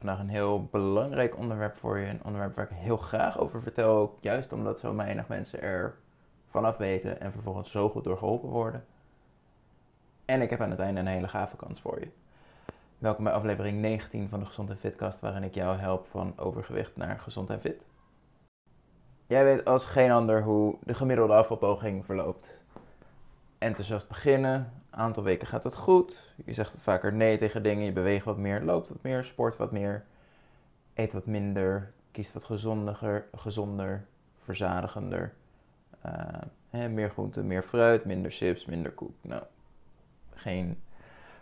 vandaag 0.00 0.18
een 0.18 0.28
heel 0.28 0.64
belangrijk 0.64 1.36
onderwerp 1.36 1.76
voor 1.76 1.98
je. 1.98 2.06
Een 2.06 2.24
onderwerp 2.24 2.54
waar 2.54 2.70
ik 2.70 2.76
heel 2.76 2.96
graag 2.96 3.38
over 3.38 3.62
vertel. 3.62 4.18
Juist 4.20 4.52
omdat 4.52 4.80
zo 4.80 4.96
weinig 4.96 5.28
mensen 5.28 5.62
er 5.62 5.94
vanaf 6.48 6.76
weten 6.76 7.20
en 7.20 7.32
vervolgens 7.32 7.70
zo 7.70 7.88
goed 7.88 8.04
door 8.04 8.18
geholpen 8.18 8.48
worden. 8.48 8.84
En 10.24 10.40
ik 10.40 10.50
heb 10.50 10.60
aan 10.60 10.70
het 10.70 10.78
einde 10.78 11.00
een 11.00 11.06
hele 11.06 11.28
gave 11.28 11.56
kans 11.56 11.80
voor 11.80 12.00
je. 12.00 12.08
Welkom 12.98 13.24
bij 13.24 13.32
aflevering 13.32 13.80
19 13.80 14.28
van 14.28 14.40
de 14.40 14.46
Gezond 14.46 14.70
en 14.70 14.78
Fitcast, 14.78 15.20
waarin 15.20 15.42
ik 15.42 15.54
jou 15.54 15.78
help 15.78 16.06
van 16.06 16.32
overgewicht 16.38 16.96
naar 16.96 17.18
gezond 17.18 17.50
en 17.50 17.60
fit. 17.60 17.82
Jij 19.26 19.44
weet 19.44 19.64
als 19.64 19.86
geen 19.86 20.10
ander 20.10 20.42
hoe 20.42 20.76
de 20.82 20.94
gemiddelde 20.94 21.34
afvalpoging 21.34 22.04
verloopt. 22.04 22.59
Enthousiast 23.60 24.08
beginnen, 24.08 24.72
aantal 24.90 25.22
weken 25.22 25.46
gaat 25.46 25.64
het 25.64 25.74
goed. 25.74 26.18
Je 26.44 26.54
zegt 26.54 26.72
wat 26.72 26.82
vaker 26.82 27.12
nee 27.12 27.38
tegen 27.38 27.62
dingen, 27.62 27.84
je 27.84 27.92
beweegt 27.92 28.24
wat 28.24 28.36
meer, 28.36 28.62
loopt 28.62 28.88
wat 28.88 29.02
meer, 29.02 29.24
sport 29.24 29.56
wat 29.56 29.72
meer, 29.72 30.04
eet 30.94 31.12
wat 31.12 31.26
minder, 31.26 31.92
kiest 32.10 32.32
wat 32.32 32.44
gezonder, 32.44 33.26
gezonder 33.32 34.06
verzadigender. 34.38 35.32
Uh, 36.06 36.12
hè, 36.70 36.88
meer 36.88 37.10
groente, 37.10 37.42
meer 37.42 37.62
fruit, 37.62 38.04
minder 38.04 38.30
chips, 38.30 38.64
minder 38.64 38.92
koek. 38.92 39.14
Nou, 39.20 39.42
geen 40.34 40.82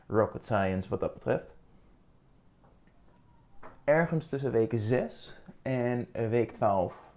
rocket 0.07 0.45
science 0.45 0.89
wat 0.89 1.01
dat 1.01 1.15
betreft. 1.15 1.55
Ergens 3.85 4.27
tussen 4.27 4.51
week 4.51 4.73
6 4.77 5.37
en 5.63 6.09
week 6.13 6.53
12. 6.53 7.08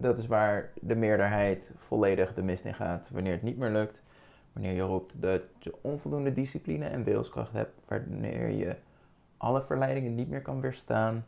Dat 0.00 0.18
is 0.18 0.26
waar 0.26 0.72
de 0.80 0.96
meerderheid 0.96 1.70
volledig 1.76 2.34
de 2.34 2.42
mist 2.42 2.64
in 2.64 2.74
gaat 2.74 3.10
wanneer 3.10 3.32
het 3.32 3.42
niet 3.42 3.56
meer 3.56 3.70
lukt. 3.70 4.02
Wanneer 4.52 4.72
je 4.72 4.82
roept 4.82 5.22
dat 5.22 5.42
je 5.58 5.74
onvoldoende 5.80 6.32
discipline 6.32 6.84
en 6.84 7.04
wilskracht 7.04 7.52
hebt. 7.52 7.80
Wanneer 7.88 8.48
je 8.48 8.76
alle 9.36 9.62
verleidingen 9.62 10.14
niet 10.14 10.28
meer 10.28 10.42
kan 10.42 10.60
weerstaan. 10.60 11.26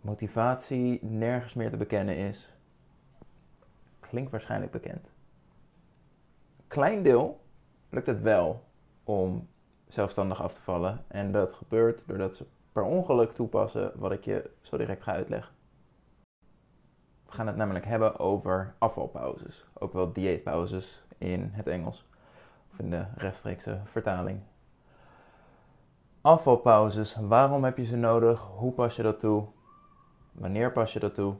Motivatie 0.00 1.04
nergens 1.04 1.54
meer 1.54 1.70
te 1.70 1.76
bekennen 1.76 2.16
is. 2.16 2.52
Klinkt 4.00 4.30
waarschijnlijk 4.30 4.72
bekend. 4.72 5.10
Klein 6.66 7.02
deel 7.02 7.40
lukt 7.90 8.06
het 8.06 8.20
wel 8.20 8.64
om 9.04 9.48
zelfstandig 9.88 10.42
af 10.42 10.54
te 10.54 10.62
vallen. 10.62 11.04
En 11.08 11.32
dat 11.32 11.52
gebeurt 11.52 12.02
doordat 12.06 12.36
ze 12.36 12.46
per 12.72 12.82
ongeluk 12.82 13.32
toepassen 13.32 13.92
wat 13.94 14.12
ik 14.12 14.24
je 14.24 14.50
zo 14.60 14.76
direct 14.76 15.02
ga 15.02 15.12
uitleggen. 15.12 15.54
We 17.34 17.40
gaan 17.40 17.48
het 17.48 17.58
namelijk 17.58 17.84
hebben 17.84 18.18
over 18.18 18.74
afvalpauzes, 18.78 19.64
ook 19.72 19.92
wel 19.92 20.12
dieetpauzes 20.12 21.04
in 21.18 21.50
het 21.52 21.66
Engels 21.66 22.06
of 22.72 22.78
in 22.78 22.90
de 22.90 23.04
rechtstreekse 23.16 23.80
vertaling. 23.84 24.40
Afvalpauzes, 26.20 27.16
waarom 27.20 27.64
heb 27.64 27.76
je 27.76 27.84
ze 27.84 27.96
nodig? 27.96 28.40
Hoe 28.40 28.72
pas 28.72 28.96
je 28.96 29.02
dat 29.02 29.20
toe? 29.20 29.46
Wanneer 30.32 30.72
pas 30.72 30.92
je 30.92 31.00
dat 31.00 31.14
toe? 31.14 31.34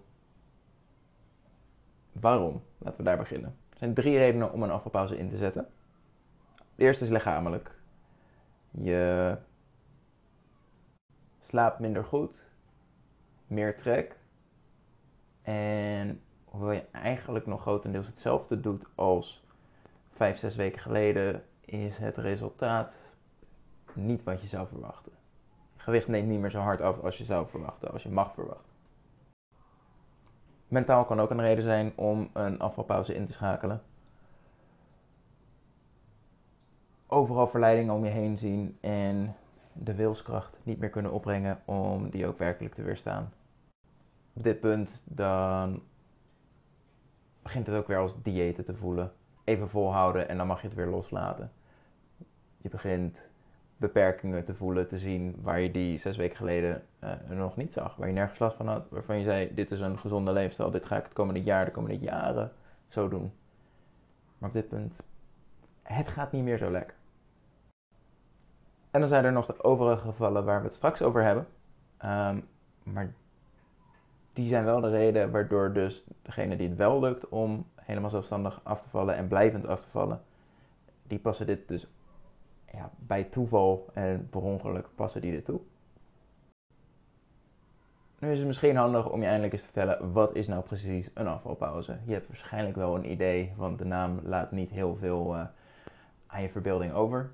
Waarom? 2.12 2.62
Laten 2.78 2.98
we 2.98 3.04
daar 3.04 3.18
beginnen. 3.18 3.56
Er 3.70 3.78
zijn 3.78 3.94
drie 3.94 4.18
redenen 4.18 4.52
om 4.52 4.62
een 4.62 4.70
afvalpauze 4.70 5.18
in 5.18 5.28
te 5.28 5.36
zetten. 5.36 5.66
De 6.74 6.82
eerste 6.84 7.04
is 7.04 7.10
lichamelijk. 7.10 7.78
Je 8.70 9.36
slaapt 11.40 11.78
minder 11.78 12.04
goed, 12.04 12.46
meer 13.46 13.76
trek. 13.76 14.22
En 15.44 16.20
hoewel 16.44 16.72
je 16.72 16.84
eigenlijk 16.92 17.46
nog 17.46 17.60
grotendeels 17.60 18.06
hetzelfde 18.06 18.60
doet 18.60 18.84
als 18.94 19.44
vijf, 20.12 20.38
zes 20.38 20.56
weken 20.56 20.80
geleden, 20.80 21.44
is 21.60 21.98
het 21.98 22.16
resultaat 22.16 22.96
niet 23.92 24.22
wat 24.22 24.40
je 24.40 24.46
zou 24.46 24.66
verwachten. 24.68 25.12
Gewicht 25.76 26.08
neemt 26.08 26.28
niet 26.28 26.40
meer 26.40 26.50
zo 26.50 26.60
hard 26.60 26.80
af 26.80 27.00
als 27.00 27.18
je 27.18 27.24
zou 27.24 27.48
verwachten, 27.48 27.92
als 27.92 28.02
je 28.02 28.08
mag 28.08 28.34
verwachten. 28.34 28.72
Mentaal 30.68 31.04
kan 31.04 31.20
ook 31.20 31.30
een 31.30 31.40
reden 31.40 31.64
zijn 31.64 31.92
om 31.94 32.30
een 32.32 32.58
afvalpauze 32.58 33.14
in 33.14 33.26
te 33.26 33.32
schakelen. 33.32 33.82
overal 37.14 37.46
verleidingen 37.46 37.94
om 37.94 38.04
je 38.04 38.10
heen 38.10 38.38
zien 38.38 38.78
en 38.80 39.36
de 39.72 39.94
wilskracht 39.94 40.58
niet 40.62 40.78
meer 40.78 40.90
kunnen 40.90 41.12
opbrengen 41.12 41.60
om 41.64 42.10
die 42.10 42.26
ook 42.26 42.38
werkelijk 42.38 42.74
te 42.74 42.82
weerstaan. 42.82 43.32
Op 44.34 44.42
dit 44.42 44.60
punt 44.60 45.02
dan 45.04 45.82
begint 47.42 47.66
het 47.66 47.76
ook 47.76 47.86
weer 47.86 47.98
als 47.98 48.22
diëten 48.22 48.64
te 48.64 48.74
voelen. 48.74 49.12
Even 49.44 49.68
volhouden 49.68 50.28
en 50.28 50.36
dan 50.36 50.46
mag 50.46 50.60
je 50.60 50.66
het 50.66 50.76
weer 50.76 50.86
loslaten. 50.86 51.52
Je 52.56 52.68
begint 52.68 53.28
beperkingen 53.76 54.44
te 54.44 54.54
voelen, 54.54 54.88
te 54.88 54.98
zien 54.98 55.36
waar 55.42 55.60
je 55.60 55.70
die 55.70 55.98
zes 55.98 56.16
weken 56.16 56.36
geleden 56.36 56.82
uh, 57.04 57.10
nog 57.28 57.56
niet 57.56 57.72
zag. 57.72 57.96
Waar 57.96 58.08
je 58.08 58.14
nergens 58.14 58.38
last 58.38 58.56
van 58.56 58.68
had. 58.68 58.88
Waarvan 58.90 59.18
je 59.18 59.24
zei, 59.24 59.54
dit 59.54 59.70
is 59.70 59.80
een 59.80 59.98
gezonde 59.98 60.32
leefstijl, 60.32 60.70
dit 60.70 60.84
ga 60.84 60.96
ik 60.96 61.04
het 61.04 61.12
komende 61.12 61.42
jaar, 61.42 61.64
de 61.64 61.70
komende 61.70 61.98
jaren 61.98 62.52
zo 62.88 63.08
doen. 63.08 63.32
Maar 64.38 64.48
op 64.48 64.54
dit 64.54 64.68
punt, 64.68 64.96
het 65.82 66.08
gaat 66.08 66.32
niet 66.32 66.42
meer 66.42 66.58
zo 66.58 66.70
lekker. 66.70 66.96
En 68.90 69.00
dan 69.00 69.08
zijn 69.08 69.24
er 69.24 69.32
nog 69.32 69.46
de 69.46 69.62
overige 69.62 70.06
gevallen 70.06 70.44
waar 70.44 70.60
we 70.60 70.66
het 70.66 70.74
straks 70.74 71.02
over 71.02 71.22
hebben. 71.22 71.46
Ehm, 71.96 72.40
maar 72.82 73.14
die 74.34 74.48
zijn 74.48 74.64
wel 74.64 74.80
de 74.80 74.90
reden 74.90 75.30
waardoor 75.30 75.72
dus 75.72 76.04
degene 76.22 76.56
die 76.56 76.68
het 76.68 76.76
wel 76.76 77.00
lukt 77.00 77.28
om 77.28 77.66
helemaal 77.74 78.10
zelfstandig 78.10 78.60
af 78.62 78.80
te 78.80 78.88
vallen 78.88 79.14
en 79.14 79.28
blijvend 79.28 79.66
af 79.66 79.80
te 79.80 79.88
vallen, 79.88 80.22
die 81.02 81.18
passen 81.18 81.46
dit 81.46 81.68
dus 81.68 81.86
ja, 82.72 82.90
bij 82.98 83.24
toeval 83.24 83.88
en 83.92 84.28
per 84.30 84.42
ongeluk 84.42 84.88
passen 84.94 85.20
die 85.20 85.32
dit 85.32 85.44
toe. 85.44 85.60
Nu 88.18 88.30
is 88.30 88.38
het 88.38 88.46
misschien 88.46 88.76
handig 88.76 89.10
om 89.10 89.20
je 89.20 89.26
eindelijk 89.26 89.52
eens 89.52 89.62
te 89.62 89.68
vertellen, 89.72 90.12
wat 90.12 90.34
is 90.34 90.46
nou 90.46 90.62
precies 90.62 91.10
een 91.14 91.26
afvalpauze? 91.26 91.98
Je 92.04 92.12
hebt 92.12 92.28
waarschijnlijk 92.28 92.76
wel 92.76 92.94
een 92.94 93.10
idee, 93.10 93.52
want 93.56 93.78
de 93.78 93.84
naam 93.84 94.20
laat 94.22 94.52
niet 94.52 94.70
heel 94.70 94.96
veel 94.96 95.34
uh, 95.34 95.44
aan 96.26 96.42
je 96.42 96.48
verbeelding 96.48 96.92
over 96.92 97.32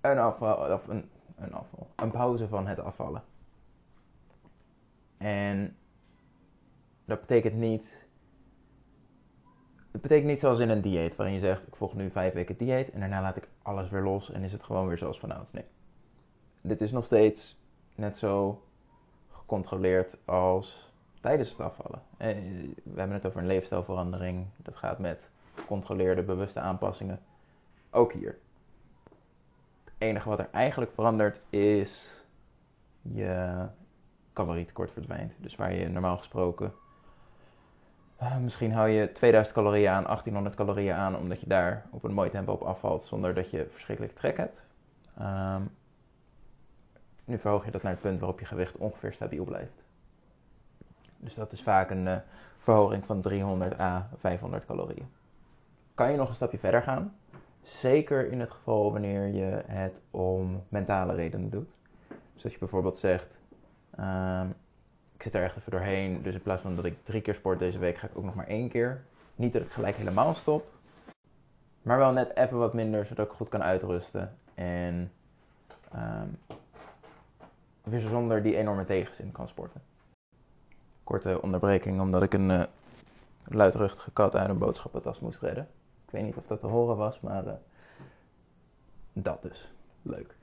een 0.00 0.18
afval, 0.18 0.72
of 0.74 0.88
een, 0.88 1.10
een 1.36 1.52
afval, 1.52 1.88
een 1.96 2.10
pauze 2.10 2.48
van 2.48 2.66
het 2.66 2.80
afvallen. 2.80 3.22
En 5.20 5.76
dat 7.04 7.20
betekent 7.20 7.54
niet, 7.54 7.96
het 9.90 10.00
betekent 10.00 10.26
niet 10.28 10.40
zoals 10.40 10.58
in 10.58 10.68
een 10.68 10.80
dieet, 10.80 11.16
waarin 11.16 11.34
je 11.34 11.40
zegt, 11.40 11.66
ik 11.66 11.76
volg 11.76 11.94
nu 11.94 12.10
vijf 12.10 12.32
weken 12.32 12.56
dieet 12.56 12.90
en 12.90 13.00
daarna 13.00 13.20
laat 13.20 13.36
ik 13.36 13.48
alles 13.62 13.90
weer 13.90 14.02
los 14.02 14.30
en 14.30 14.42
is 14.42 14.52
het 14.52 14.62
gewoon 14.62 14.86
weer 14.86 14.98
zoals 14.98 15.20
vanouds. 15.20 15.52
Nee. 15.52 15.64
Dit 16.60 16.80
is 16.80 16.92
nog 16.92 17.04
steeds 17.04 17.58
net 17.94 18.16
zo 18.16 18.62
gecontroleerd 19.30 20.16
als 20.24 20.92
tijdens 21.20 21.50
het 21.50 21.60
afvallen. 21.60 22.02
Eh, 22.16 22.36
we 22.82 22.98
hebben 22.98 23.16
het 23.16 23.26
over 23.26 23.40
een 23.40 23.46
leefstijlverandering. 23.46 24.46
Dat 24.56 24.76
gaat 24.76 24.98
met 24.98 25.28
gecontroleerde, 25.54 26.22
bewuste 26.22 26.60
aanpassingen. 26.60 27.20
Ook 27.90 28.12
hier 28.12 28.38
enige 30.00 30.28
wat 30.28 30.38
er 30.38 30.48
eigenlijk 30.52 30.92
verandert 30.92 31.40
is 31.50 32.22
je 33.02 33.66
calorietekort 34.44 34.90
verdwijnt. 34.90 35.32
Dus 35.36 35.56
waar 35.56 35.74
je 35.74 35.88
normaal 35.88 36.16
gesproken 36.16 36.72
uh, 38.22 38.36
misschien 38.36 38.72
hou 38.72 38.88
je 38.88 39.12
2000 39.12 39.54
calorieën 39.54 39.90
aan, 39.90 40.02
1800 40.02 40.54
calorieën 40.54 40.94
aan, 40.94 41.16
omdat 41.16 41.40
je 41.40 41.46
daar 41.46 41.86
op 41.90 42.04
een 42.04 42.12
mooi 42.12 42.30
tempo 42.30 42.52
op 42.52 42.62
afvalt 42.62 43.04
zonder 43.04 43.34
dat 43.34 43.50
je 43.50 43.66
verschrikkelijk 43.70 44.14
trek 44.14 44.36
hebt. 44.36 44.60
Um, 45.20 45.70
nu 47.24 47.38
verhoog 47.38 47.64
je 47.64 47.70
dat 47.70 47.82
naar 47.82 47.92
het 47.92 48.00
punt 48.00 48.18
waarop 48.18 48.40
je 48.40 48.46
gewicht 48.46 48.76
ongeveer 48.76 49.12
stabiel 49.12 49.44
blijft. 49.44 49.82
Dus 51.16 51.34
dat 51.34 51.52
is 51.52 51.62
vaak 51.62 51.90
een 51.90 52.06
uh, 52.06 52.16
verhoging 52.58 53.04
van 53.04 53.20
300 53.20 53.80
à 53.80 54.08
500 54.18 54.66
calorieën. 54.66 55.08
Kan 55.94 56.10
je 56.10 56.16
nog 56.16 56.28
een 56.28 56.34
stapje 56.34 56.58
verder 56.58 56.82
gaan? 56.82 57.14
Zeker 57.62 58.30
in 58.30 58.40
het 58.40 58.50
geval 58.50 58.92
wanneer 58.92 59.26
je 59.26 59.62
het 59.66 60.00
om 60.10 60.62
mentale 60.68 61.14
redenen 61.14 61.50
doet. 61.50 61.70
Dus 62.32 62.42
dat 62.42 62.52
je 62.52 62.58
bijvoorbeeld 62.58 62.98
zegt, 62.98 63.39
uh, 64.00 64.42
ik 65.14 65.22
zit 65.22 65.34
er 65.34 65.42
echt 65.42 65.56
even 65.56 65.70
doorheen, 65.70 66.22
dus 66.22 66.34
in 66.34 66.42
plaats 66.42 66.62
van 66.62 66.76
dat 66.76 66.84
ik 66.84 67.04
drie 67.04 67.20
keer 67.20 67.34
sport 67.34 67.58
deze 67.58 67.78
week, 67.78 67.98
ga 67.98 68.06
ik 68.06 68.16
ook 68.16 68.24
nog 68.24 68.34
maar 68.34 68.46
één 68.46 68.68
keer. 68.68 69.02
Niet 69.34 69.52
dat 69.52 69.62
ik 69.62 69.70
gelijk 69.70 69.96
helemaal 69.96 70.34
stop, 70.34 70.72
maar 71.82 71.98
wel 71.98 72.12
net 72.12 72.36
even 72.36 72.58
wat 72.58 72.74
minder, 72.74 73.06
zodat 73.06 73.26
ik 73.26 73.32
goed 73.32 73.48
kan 73.48 73.62
uitrusten. 73.62 74.36
En 74.54 75.12
um, 75.94 76.38
weer 77.82 78.00
zonder 78.00 78.42
die 78.42 78.56
enorme 78.56 78.84
tegenzin 78.84 79.32
kan 79.32 79.48
sporten. 79.48 79.82
Korte 81.04 81.42
onderbreking, 81.42 82.00
omdat 82.00 82.22
ik 82.22 82.34
een 82.34 82.50
uh, 82.50 82.62
luidruchtige 83.44 84.10
kat 84.10 84.36
uit 84.36 84.48
een 84.48 84.58
boodschappentas 84.58 85.20
moest 85.20 85.40
redden. 85.40 85.68
Ik 86.06 86.10
weet 86.10 86.22
niet 86.22 86.36
of 86.36 86.46
dat 86.46 86.60
te 86.60 86.66
horen 86.66 86.96
was, 86.96 87.20
maar 87.20 87.46
uh, 87.46 87.52
dat 89.12 89.42
dus. 89.42 89.72
Leuk. 90.02 90.34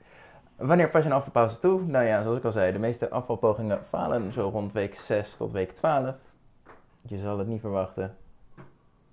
Wanneer 0.58 0.90
pas 0.90 1.02
je 1.02 1.08
een 1.08 1.14
afvalpauze 1.14 1.58
toe? 1.58 1.82
Nou 1.82 2.04
ja, 2.04 2.22
zoals 2.22 2.38
ik 2.38 2.44
al 2.44 2.52
zei, 2.52 2.72
de 2.72 2.78
meeste 2.78 3.10
afvalpogingen 3.10 3.84
falen 3.84 4.32
zo 4.32 4.48
rond 4.48 4.72
week 4.72 4.94
6 4.96 5.36
tot 5.36 5.52
week 5.52 5.72
12. 5.72 6.14
Je 7.02 7.18
zal 7.18 7.38
het 7.38 7.48
niet 7.48 7.60
verwachten. 7.60 8.16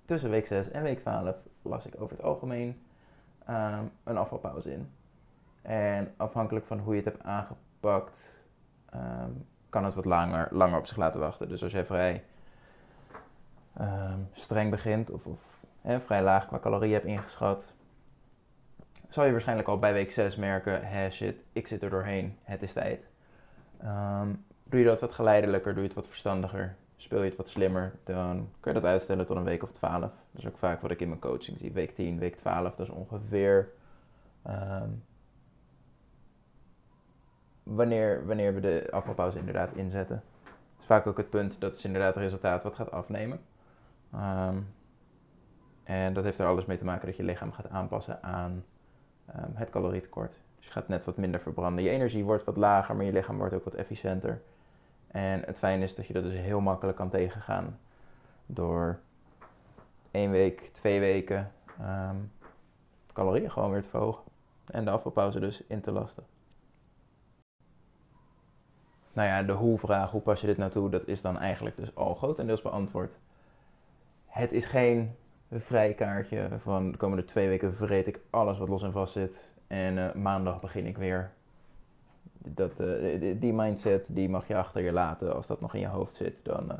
Tussen 0.04 0.30
week 0.30 0.46
6 0.46 0.70
en 0.70 0.82
week 0.82 0.98
12 0.98 1.36
las 1.62 1.86
ik 1.86 2.00
over 2.00 2.16
het 2.16 2.24
algemeen 2.24 2.80
uh, 3.48 3.78
een 4.04 4.16
afvalpauze 4.16 4.72
in. 4.72 4.90
En 5.62 6.14
afhankelijk 6.16 6.66
van 6.66 6.78
hoe 6.78 6.94
je 6.94 7.02
het 7.02 7.12
hebt 7.12 7.24
aangepakt, 7.24 8.34
ehm, 8.90 9.30
kan 9.68 9.84
het 9.84 9.94
wat 9.94 10.04
langer, 10.04 10.48
langer 10.50 10.78
op 10.78 10.86
zich 10.86 10.96
laten 10.96 11.20
wachten. 11.20 11.48
Dus 11.48 11.62
als 11.62 11.72
jij 11.72 11.86
vrij 11.86 12.24
ehm, 13.76 14.18
streng 14.32 14.70
begint 14.70 15.10
of, 15.10 15.26
of 15.26 15.40
vrij 16.04 16.22
laag 16.22 16.46
qua 16.46 16.58
calorieën 16.58 16.92
hebt 16.92 17.06
ingeschat, 17.06 17.64
zal 19.08 19.24
je 19.24 19.30
waarschijnlijk 19.30 19.68
al 19.68 19.78
bij 19.78 19.92
week 19.92 20.10
6 20.10 20.36
merken: 20.36 20.88
hé 20.88 21.10
shit, 21.10 21.36
ik 21.52 21.66
zit 21.66 21.82
er 21.82 21.90
doorheen, 21.90 22.36
het 22.42 22.62
is 22.62 22.72
tijd. 22.72 23.08
Ehm, 23.80 24.28
doe 24.64 24.80
je 24.80 24.86
dat 24.86 25.00
wat 25.00 25.12
geleidelijker, 25.12 25.72
doe 25.72 25.82
je 25.82 25.88
het 25.88 25.96
wat 25.96 26.08
verstandiger, 26.08 26.76
speel 26.96 27.22
je 27.22 27.28
het 27.28 27.36
wat 27.36 27.48
slimmer, 27.48 27.92
dan 28.04 28.48
kun 28.60 28.74
je 28.74 28.80
dat 28.80 28.90
uitstellen 28.90 29.26
tot 29.26 29.36
een 29.36 29.44
week 29.44 29.62
of 29.62 29.72
12. 29.72 30.00
Dat 30.00 30.40
is 30.40 30.46
ook 30.46 30.58
vaak 30.58 30.80
wat 30.80 30.90
ik 30.90 31.00
in 31.00 31.08
mijn 31.08 31.20
coaching 31.20 31.58
zie. 31.58 31.72
Week 31.72 31.94
10, 31.94 32.18
week 32.18 32.36
12, 32.36 32.74
dat 32.74 32.86
is 32.86 32.94
ongeveer 32.94 33.68
wanneer, 37.66 38.26
wanneer 38.26 38.54
we 38.54 38.60
de 38.60 38.88
afvalpauze 38.90 39.38
inderdaad 39.38 39.72
inzetten. 39.72 40.22
Dat 40.44 40.80
is 40.80 40.86
vaak 40.86 41.06
ook 41.06 41.16
het 41.16 41.30
punt 41.30 41.60
dat 41.60 41.74
is 41.74 41.84
inderdaad 41.84 42.14
het 42.14 42.22
resultaat 42.22 42.62
wat 42.62 42.74
gaat 42.74 42.90
afnemen. 42.90 43.40
Ehm, 44.12 44.56
en 45.84 46.14
dat 46.14 46.24
heeft 46.24 46.38
er 46.38 46.46
alles 46.46 46.64
mee 46.64 46.78
te 46.78 46.84
maken 46.84 47.06
dat 47.06 47.16
je 47.16 47.22
lichaam 47.22 47.52
gaat 47.52 47.70
aanpassen 47.70 48.22
aan 48.22 48.64
um, 49.36 49.50
het 49.54 49.70
calorietekort. 49.70 50.32
Dus 50.56 50.66
je 50.66 50.72
gaat 50.72 50.88
net 50.88 51.04
wat 51.04 51.16
minder 51.16 51.40
verbranden. 51.40 51.84
Je 51.84 51.90
energie 51.90 52.24
wordt 52.24 52.44
wat 52.44 52.56
lager, 52.56 52.96
maar 52.96 53.04
je 53.04 53.12
lichaam 53.12 53.38
wordt 53.38 53.54
ook 53.54 53.64
wat 53.64 53.74
efficiënter. 53.74 54.42
En 55.06 55.42
het 55.44 55.58
fijne 55.58 55.82
is 55.82 55.94
dat 55.94 56.06
je 56.06 56.12
dat 56.12 56.22
dus 56.22 56.34
heel 56.34 56.60
makkelijk 56.60 56.96
kan 56.96 57.10
tegengaan 57.10 57.78
door 58.46 58.98
één 60.10 60.30
week, 60.30 60.70
twee 60.72 61.00
weken 61.00 61.52
um, 61.80 62.32
calorieën 63.12 63.50
gewoon 63.50 63.70
weer 63.70 63.82
te 63.82 63.88
verhogen. 63.88 64.24
En 64.66 64.84
de 64.84 64.90
afvalpauze 64.90 65.40
dus 65.40 65.62
in 65.66 65.80
te 65.80 65.90
lasten 65.90 66.24
nou 69.16 69.28
ja, 69.28 69.42
de 69.42 69.52
hoe-vraag, 69.52 70.10
hoe 70.10 70.20
pas 70.20 70.40
je 70.40 70.46
dit 70.46 70.56
naartoe, 70.56 70.90
dat 70.90 71.06
is 71.06 71.20
dan 71.20 71.38
eigenlijk 71.38 71.76
dus 71.76 71.94
al 71.94 72.14
grotendeels 72.14 72.62
beantwoord. 72.62 73.18
Het 74.26 74.52
is 74.52 74.64
geen 74.64 75.16
vrijkaartje 75.50 76.48
van 76.58 76.90
de 76.90 76.96
komende 76.96 77.24
twee 77.24 77.48
weken 77.48 77.74
vreet 77.74 78.06
ik 78.06 78.20
alles 78.30 78.58
wat 78.58 78.68
los 78.68 78.82
en 78.82 78.92
vast 78.92 79.12
zit 79.12 79.36
en 79.66 79.96
uh, 79.96 80.12
maandag 80.12 80.60
begin 80.60 80.86
ik 80.86 80.96
weer. 80.96 81.30
Dat, 82.38 82.80
uh, 82.80 83.40
die 83.40 83.52
mindset 83.52 84.04
die 84.06 84.28
mag 84.28 84.46
je 84.48 84.56
achter 84.56 84.82
je 84.82 84.92
laten 84.92 85.34
als 85.34 85.46
dat 85.46 85.60
nog 85.60 85.74
in 85.74 85.80
je 85.80 85.86
hoofd 85.86 86.14
zit. 86.14 86.34
Dan 86.42 86.70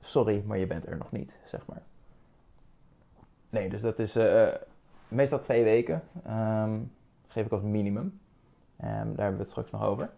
sorry, 0.00 0.42
maar 0.46 0.58
je 0.58 0.66
bent 0.66 0.86
er 0.86 0.96
nog 0.96 1.12
niet, 1.12 1.32
zeg 1.46 1.66
maar. 1.66 1.82
Nee, 3.50 3.68
dus 3.68 3.80
dat 3.80 3.98
is 3.98 4.18
meestal 5.08 5.38
twee 5.38 5.64
weken. 5.64 6.02
Um, 6.28 6.92
geef 7.26 7.46
ik 7.46 7.52
als 7.52 7.62
minimum. 7.62 8.04
Um, 8.04 8.18
daar 8.76 9.04
hebben 9.04 9.32
we 9.32 9.40
het 9.40 9.50
straks 9.50 9.70
nog 9.70 9.82
over 9.82 10.10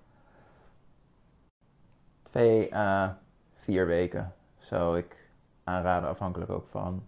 twee 2.36 2.74
à 2.74 3.18
vier 3.54 3.86
weken 3.86 4.34
zou 4.58 4.98
ik 4.98 5.28
aanraden, 5.64 6.08
afhankelijk 6.08 6.50
ook 6.50 6.66
van 6.68 7.04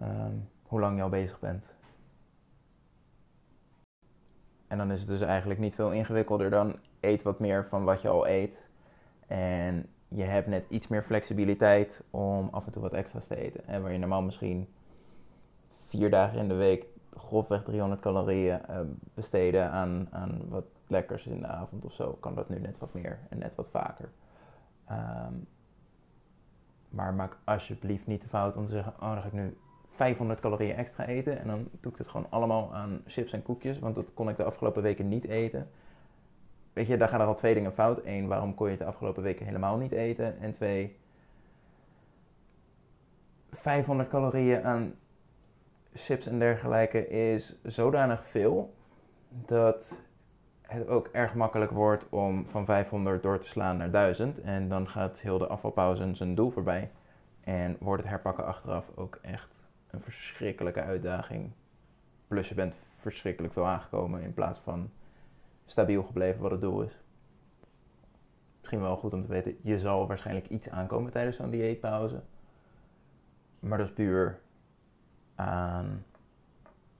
ehm, 0.00 0.32
hoe 0.62 0.80
lang 0.80 0.96
je 0.96 1.02
al 1.02 1.08
bezig 1.08 1.40
bent. 1.40 1.64
En 4.66 4.78
dan 4.78 4.90
is 4.90 5.00
het 5.00 5.08
dus 5.08 5.20
eigenlijk 5.20 5.60
niet 5.60 5.74
veel 5.74 5.92
ingewikkelder 5.92 6.50
dan 6.50 6.76
eet 7.00 7.22
wat 7.22 7.38
meer 7.38 7.66
van 7.68 7.84
wat 7.84 8.02
je 8.02 8.08
al 8.08 8.28
eet. 8.28 8.62
En 9.26 9.86
je 10.08 10.24
hebt 10.24 10.46
net 10.46 10.64
iets 10.68 10.88
meer 10.88 11.02
flexibiliteit 11.02 12.02
om 12.10 12.48
af 12.50 12.66
en 12.66 12.72
toe 12.72 12.82
wat 12.82 12.92
extra's 12.92 13.26
te 13.26 13.36
eten. 13.36 13.66
En 13.66 13.82
waar 13.82 13.92
je 13.92 13.98
normaal 13.98 14.22
misschien 14.22 14.68
vier 15.86 16.10
dagen 16.10 16.38
in 16.38 16.48
de 16.48 16.54
week 16.54 16.86
grofweg 17.16 17.62
300 17.62 18.00
calorieën 18.00 18.60
uh, 18.70 18.80
besteden 19.14 19.70
aan, 19.70 20.08
aan 20.10 20.48
wat 20.48 20.64
lekkers 20.86 21.26
in 21.26 21.40
de 21.40 21.46
avond 21.46 21.84
of 21.84 21.92
zo, 21.92 22.12
kan 22.12 22.34
dat 22.34 22.48
nu 22.48 22.58
net 22.60 22.78
wat 22.78 22.94
meer 22.94 23.18
en 23.28 23.38
net 23.38 23.54
wat 23.54 23.68
vaker. 23.68 24.10
Ehm, 24.86 25.34
maar 26.88 27.14
maak 27.14 27.36
alsjeblieft 27.44 28.06
niet 28.06 28.22
de 28.22 28.28
fout 28.28 28.56
om 28.56 28.66
te 28.66 28.72
zeggen: 28.72 28.92
Oh, 28.92 29.12
dan 29.12 29.20
ga 29.20 29.26
ik 29.26 29.32
nu 29.32 29.56
500 29.94 30.40
calorieën 30.40 30.76
extra 30.76 31.06
eten. 31.06 31.38
En 31.38 31.46
dan 31.46 31.68
doe 31.80 31.92
ik 31.92 31.98
het 31.98 32.08
gewoon 32.08 32.26
allemaal 32.30 32.74
aan 32.74 33.02
chips 33.06 33.32
en 33.32 33.42
koekjes, 33.42 33.78
want 33.78 33.94
dat 33.94 34.14
kon 34.14 34.28
ik 34.28 34.36
de 34.36 34.44
afgelopen 34.44 34.82
weken 34.82 35.08
niet 35.08 35.24
eten. 35.24 35.70
Weet 36.72 36.86
je, 36.86 36.96
daar 36.96 37.08
gaan 37.08 37.20
er 37.20 37.26
al 37.26 37.34
twee 37.34 37.54
dingen 37.54 37.72
fout. 37.72 38.00
Eén, 38.04 38.28
waarom 38.28 38.54
kon 38.54 38.66
je 38.66 38.72
het 38.72 38.80
de 38.80 38.86
afgelopen 38.86 39.22
weken 39.22 39.46
helemaal 39.46 39.76
niet 39.76 39.92
eten? 39.92 40.38
En 40.38 40.52
twee, 40.52 40.96
500 43.50 44.08
calorieën 44.08 44.64
aan 44.64 44.94
chips 45.92 46.26
en 46.26 46.38
dergelijke 46.38 47.08
is 47.08 47.56
zodanig 47.62 48.26
veel 48.26 48.74
dat 49.28 50.02
het 50.62 50.88
ook 50.88 51.08
erg 51.12 51.34
makkelijk 51.34 51.70
wordt 51.70 52.08
om 52.08 52.46
van 52.46 52.64
500 52.64 53.22
door 53.22 53.38
te 53.38 53.46
slaan 53.46 53.76
naar 53.76 53.90
1000. 53.90 54.40
En 54.40 54.68
dan 54.68 54.88
gaat 54.88 55.20
heel 55.20 55.38
de 55.38 55.46
afvalpauze 55.46 56.14
zijn 56.14 56.34
doel 56.34 56.50
voorbij. 56.50 56.90
En 57.40 57.76
wordt 57.80 58.02
het 58.02 58.10
herpakken 58.10 58.46
achteraf 58.46 58.90
ook 58.94 59.18
echt 59.22 59.53
een 59.94 60.02
verschrikkelijke 60.02 60.80
uitdaging. 60.80 61.50
Plus 62.28 62.48
je 62.48 62.54
bent 62.54 62.74
verschrikkelijk 62.98 63.52
veel 63.52 63.66
aangekomen 63.66 64.22
in 64.22 64.34
plaats 64.34 64.58
van 64.58 64.90
stabiel 65.66 66.02
gebleven 66.02 66.40
wat 66.40 66.50
het 66.50 66.60
doel 66.60 66.82
is. 66.82 66.98
Misschien 68.58 68.80
wel 68.80 68.96
goed 68.96 69.12
om 69.12 69.22
te 69.22 69.28
weten, 69.28 69.56
je 69.62 69.78
zal 69.78 70.06
waarschijnlijk 70.06 70.48
iets 70.48 70.68
aankomen 70.68 71.12
tijdens 71.12 71.36
zo'n 71.36 71.50
dieetpauze. 71.50 72.22
Maar 73.60 73.78
dat 73.78 73.86
is 73.86 73.94
puur 73.94 74.40
aan 75.34 76.04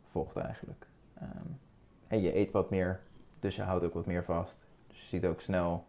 vocht 0.02 0.36
eigenlijk. 0.36 0.86
Um, 1.22 1.58
en 2.06 2.20
je 2.20 2.36
eet 2.36 2.50
wat 2.50 2.70
meer 2.70 3.00
dus 3.44 3.56
je 3.56 3.62
houdt 3.62 3.84
ook 3.84 3.94
wat 3.94 4.06
meer 4.06 4.24
vast. 4.24 4.56
Dus 4.86 5.00
je 5.00 5.06
ziet 5.06 5.24
ook 5.24 5.40
snel 5.40 5.84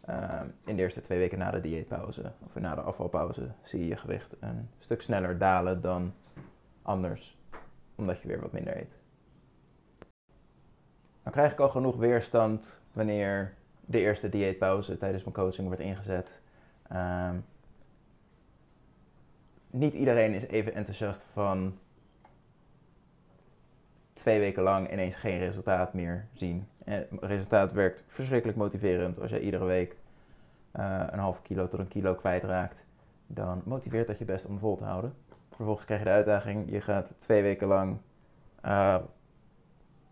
ehm, 0.00 0.46
in 0.64 0.76
de 0.76 0.82
eerste 0.82 1.00
twee 1.00 1.18
weken 1.18 1.38
na 1.38 1.50
de 1.50 1.60
dieetpauze 1.60 2.32
of 2.44 2.54
na 2.54 2.74
de 2.74 2.80
afvalpauze 2.80 3.48
zie 3.62 3.80
je 3.80 3.86
je 3.86 3.96
gewicht 3.96 4.36
een 4.40 4.68
stuk 4.78 5.02
sneller 5.02 5.38
dalen 5.38 5.80
dan 5.80 6.12
anders, 6.90 7.38
omdat 7.94 8.20
je 8.20 8.28
weer 8.28 8.40
wat 8.40 8.52
minder 8.52 8.76
eet. 8.76 8.98
Dan 11.22 11.32
krijg 11.32 11.52
ik 11.52 11.58
al 11.60 11.68
genoeg 11.68 11.96
weerstand 11.96 12.80
wanneer 12.92 13.54
de 13.80 13.98
eerste 13.98 14.28
dieetpauze 14.28 14.98
tijdens 14.98 15.22
mijn 15.22 15.34
coaching 15.34 15.66
wordt 15.66 15.82
ingezet. 15.82 16.30
Ehm, 16.88 17.36
niet 19.70 19.94
iedereen 19.94 20.34
is 20.34 20.46
even 20.46 20.74
enthousiast 20.74 21.26
van 21.32 21.78
twee 24.12 24.38
weken 24.38 24.62
lang 24.62 24.92
ineens 24.92 25.16
geen 25.16 25.38
resultaat 25.38 25.94
meer 25.94 26.26
zien. 26.32 26.68
Het 26.84 27.08
resultaat 27.20 27.72
werkt 27.72 28.04
verschrikkelijk 28.06 28.58
motiverend 28.58 29.20
als 29.20 29.30
je 29.30 29.40
iedere 29.40 29.64
week 29.64 29.96
uh, 30.76 31.04
een 31.10 31.18
half 31.18 31.42
kilo 31.42 31.68
tot 31.68 31.80
een 31.80 31.88
kilo 31.88 32.14
kwijtraakt. 32.14 32.84
Dan 33.26 33.62
motiveert 33.64 34.06
dat 34.06 34.18
je 34.18 34.24
best 34.24 34.46
om 34.46 34.58
vol 34.58 34.76
te 34.76 34.84
houden. 34.84 35.14
Vervolgens 35.54 35.86
krijg 35.86 36.00
je 36.00 36.06
de 36.06 36.14
uitdaging, 36.14 36.70
je 36.70 36.80
gaat 36.80 37.12
twee 37.18 37.42
weken 37.42 37.66
lang 37.66 37.98
uh, 38.64 38.96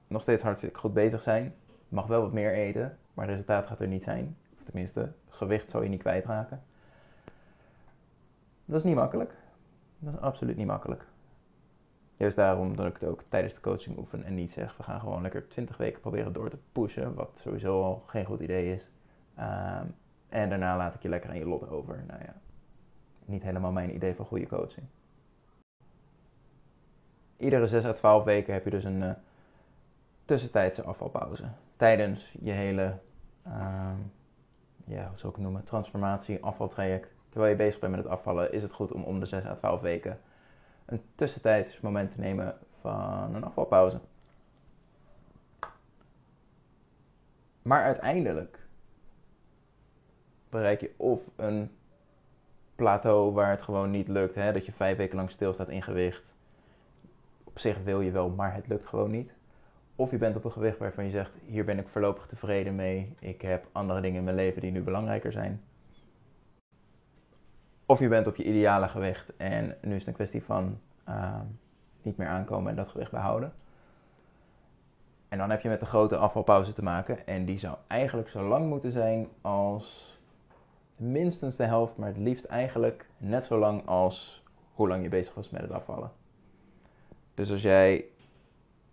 nog 0.07 0.23
steeds 0.23 0.43
hartstikke 0.43 0.79
goed 0.79 0.93
bezig 0.93 1.23
zijn. 1.23 1.55
Mag 1.89 2.07
wel 2.07 2.23
wat 2.23 2.33
meer 2.33 2.53
eten, 2.53 2.99
maar 3.15 3.25
het 3.25 3.35
resultaat 3.35 3.67
gaat 3.67 3.81
er 3.81 3.89
niet 3.89 4.05
zijn. 4.05 4.37
Of 4.57 4.63
tenminste, 4.65 5.13
gewicht 5.29 5.71
zal 5.71 5.83
je 5.83 5.89
niet 5.89 6.01
kwijtraken. 6.01 6.63
Dat 8.65 8.79
is 8.79 8.85
niet 8.85 8.95
makkelijk. 8.95 9.35
Dat 9.99 10.15
is 10.15 10.21
absoluut 10.21 10.57
niet 10.57 10.67
makkelijk. 10.67 11.07
Juist 12.17 12.37
daarom 12.37 12.77
dat 12.77 12.87
ik 12.87 12.93
het 13.01 13.09
ook 13.09 13.23
tijdens 13.29 13.55
de 13.55 13.61
coaching 13.61 13.99
oefen 13.99 14.25
en 14.25 14.35
niet 14.35 14.53
zeg, 14.53 14.77
we 14.77 14.83
gaan 14.83 15.01
gewoon 15.01 15.23
lekker 15.23 15.49
20 15.49 15.77
weken 15.77 16.01
proberen 16.01 16.33
door 16.33 16.51
te 16.51 16.59
pushen, 16.73 17.15
wat 17.15 17.41
sowieso 17.43 17.83
al 17.83 18.03
geen 18.07 18.25
goed 18.25 18.41
idee 18.41 18.75
is. 18.75 18.91
Ehm, 19.35 19.87
en 20.29 20.49
daarna 20.49 20.77
laat 20.77 20.95
ik 20.95 21.03
je 21.03 21.09
lekker 21.09 21.31
aan 21.31 21.39
je 21.39 21.47
lot 21.47 21.69
over. 21.69 22.05
Nou 22.07 22.21
ja, 22.23 22.35
niet 23.25 23.43
helemaal 23.43 23.73
mijn 23.73 23.95
idee 23.95 24.15
van 24.15 24.27
goede 24.27 24.47
coaching. 24.47 24.87
Iedere 27.39 27.67
6 27.67 27.85
à 27.85 27.93
12 27.93 28.25
weken 28.25 28.53
heb 28.53 28.65
je 28.65 28.71
dus 28.71 28.85
een 28.85 29.03
uh, 29.03 29.11
tussentijdse 30.25 30.83
afvalpauze. 30.83 31.45
Tijdens 31.77 32.35
je 32.41 32.51
hele, 32.51 32.99
uh, 33.47 33.91
ja, 34.85 35.09
hoe 35.09 35.19
zou 35.19 35.29
ik 35.29 35.35
het 35.35 35.45
noemen, 35.45 35.65
transformatie, 35.65 36.43
afvaltraject. 36.43 37.15
Terwijl 37.29 37.53
je 37.53 37.59
bezig 37.59 37.81
bent 37.81 37.95
met 37.95 38.03
het 38.05 38.13
afvallen, 38.13 38.53
is 38.53 38.63
het 38.63 38.73
goed 38.73 38.93
om 38.93 39.03
om 39.03 39.21
de 39.21 39.27
6 39.27 39.45
à 39.45 39.55
12 39.55 39.81
weken 39.81 40.21
een 40.85 41.03
tussentijds 41.15 41.81
moment 41.81 42.11
te 42.11 42.21
nemen 42.21 42.59
van 42.81 43.35
een 43.35 43.45
afvalpauze. 43.45 44.01
Maar 47.63 47.83
uiteindelijk 47.83 48.67
bereik 50.49 50.81
je 50.81 50.95
of 50.97 51.21
een 51.37 51.71
plateau 52.75 53.33
waar 53.33 53.51
het 53.51 53.63
gewoon 53.63 53.91
niet 53.91 54.09
lukt, 54.09 54.35
hè, 54.35 54.53
dat 54.53 54.67
je 54.67 54.73
vijf 54.73 54.97
weken 54.97 55.17
lang 55.17 55.31
stilstaat 55.31 55.69
in 55.69 55.83
gewicht. 55.83 56.35
Op 57.59 57.65
zich 57.65 57.83
wil 57.85 58.01
je 58.01 58.11
wel, 58.11 58.29
maar 58.29 58.55
het 58.55 58.69
lukt 58.69 58.87
gewoon 58.87 59.11
niet. 59.11 59.33
Of 59.97 60.11
je 60.11 60.19
bent 60.19 60.37
op 60.37 60.45
een 60.45 60.53
gewicht 60.53 60.79
waarvan 60.79 61.05
je 61.05 61.11
zegt: 61.11 61.33
hier 61.47 61.65
ben 61.65 61.79
ik 61.79 61.89
voorlopig 61.89 62.27
tevreden 62.27 62.75
mee. 62.75 63.15
Ik 63.19 63.43
heb 63.43 63.67
andere 63.73 64.01
dingen 64.01 64.19
in 64.19 64.25
mijn 64.25 64.37
leven 64.37 64.61
die 64.61 64.71
nu 64.71 64.83
belangrijker 64.83 65.33
zijn. 65.33 65.63
Of 67.87 67.99
je 67.99 68.09
bent 68.09 68.27
op 68.27 68.37
je 68.37 68.45
ideale 68.45 68.89
gewicht 68.89 69.37
en 69.37 69.77
nu 69.83 69.95
is 69.95 69.99
het 69.99 70.09
een 70.09 70.15
kwestie 70.15 70.45
van 70.45 70.79
uh, 71.09 71.41
niet 72.03 72.17
meer 72.17 72.29
aankomen 72.29 72.71
en 72.71 72.77
dat 72.77 72.89
gewicht 72.89 73.11
behouden. 73.11 73.53
En 75.29 75.39
dan 75.39 75.51
heb 75.51 75.61
je 75.61 75.69
met 75.69 75.81
de 75.81 75.87
grote 75.87 76.17
afvalpauze 76.17 76.73
te 76.73 76.83
maken. 76.83 77.27
En 77.27 77.45
die 77.45 77.59
zou 77.59 77.77
eigenlijk 77.87 78.29
zo 78.29 78.49
lang 78.49 78.69
moeten 78.69 78.93
zijn 78.93 79.29
als 79.41 80.19
minstens 80.97 81.57
de 81.57 81.65
helft, 81.65 81.97
maar 81.97 82.09
het 82.09 82.19
liefst 82.19 82.45
eigenlijk 82.45 83.09
net 83.17 83.45
zo 83.45 83.59
lang 83.59 83.87
als 83.87 84.43
hoe 84.75 84.89
lang 84.89 85.03
je 85.03 85.09
bezig 85.09 85.35
was 85.35 85.51
met 85.51 85.61
het 85.61 85.73
afvallen. 85.73 86.18
Dus 87.39 87.51
als 87.51 87.63
jij 87.63 88.05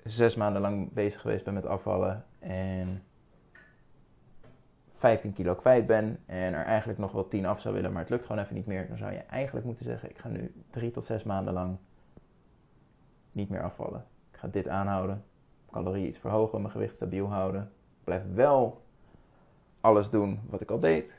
zes 0.04 0.36
maanden 0.36 0.62
lang 0.62 0.94
bezig 0.94 1.22
geweest 1.22 1.44
bent 1.44 1.56
met 1.56 1.66
afvallen 1.66 2.26
en 2.40 3.04
15 4.96 5.34
kilo 5.34 5.56
kwijt 5.56 5.88
bent 5.88 6.20
en 6.26 6.54
er 6.54 6.64
eigenlijk 6.66 7.00
nog 7.00 7.12
wel 7.12 7.28
10 7.28 7.46
af 7.46 7.62
zou 7.62 7.76
willen, 7.76 7.92
maar 7.92 8.02
het 8.02 8.10
lukt 8.10 8.26
gewoon 8.26 8.42
even 8.42 8.56
niet 8.56 8.66
meer, 8.66 8.88
dan 8.88 8.98
zou 8.98 9.12
je 9.12 9.18
eigenlijk 9.18 9.66
moeten 9.66 9.86
zeggen: 9.86 10.10
ik 10.10 10.18
ga 10.18 10.28
nu 10.28 10.54
drie 10.70 10.92
tot 10.92 11.06
zes 11.06 11.24
maanden 11.24 11.54
lang 11.54 11.78
niet 13.32 13.50
meer 13.50 13.64
afvallen. 13.64 14.06
Ik 14.32 14.38
ga 14.38 14.48
dit 14.48 14.68
aanhouden, 14.68 15.24
calorieën 15.72 16.08
iets 16.08 16.20
verhogen, 16.20 16.62
mijn 16.62 16.72
gewicht 16.72 16.96
stabiel 16.96 17.28
houden. 17.28 17.62
Ik 17.62 18.04
blijf 18.04 18.24
wel 18.34 18.82
alles 19.82 20.10
doen 20.10 20.40
wat 20.50 20.62
ik 20.62 20.72
al 20.72 20.80
deed. 20.80 21.12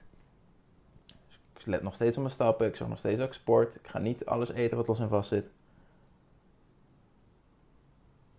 Dus 1.27 1.65
ik 1.65 1.67
let 1.67 1.83
nog 1.83 1.95
steeds 1.95 2.17
op 2.17 2.23
mijn 2.23 2.35
stappen, 2.35 2.67
ik 2.67 2.77
zorg 2.77 2.91
nog 2.91 2.99
steeds 2.99 3.23
ook 3.23 3.35
sport. 3.35 3.75
Ik 3.75 3.87
ga 3.87 3.99
niet 3.99 4.27
alles 4.27 4.51
eten 4.51 4.77
wat 4.77 4.87
los 4.87 5.01
en 5.01 5.09
vast 5.09 5.29
zit. 5.29 5.47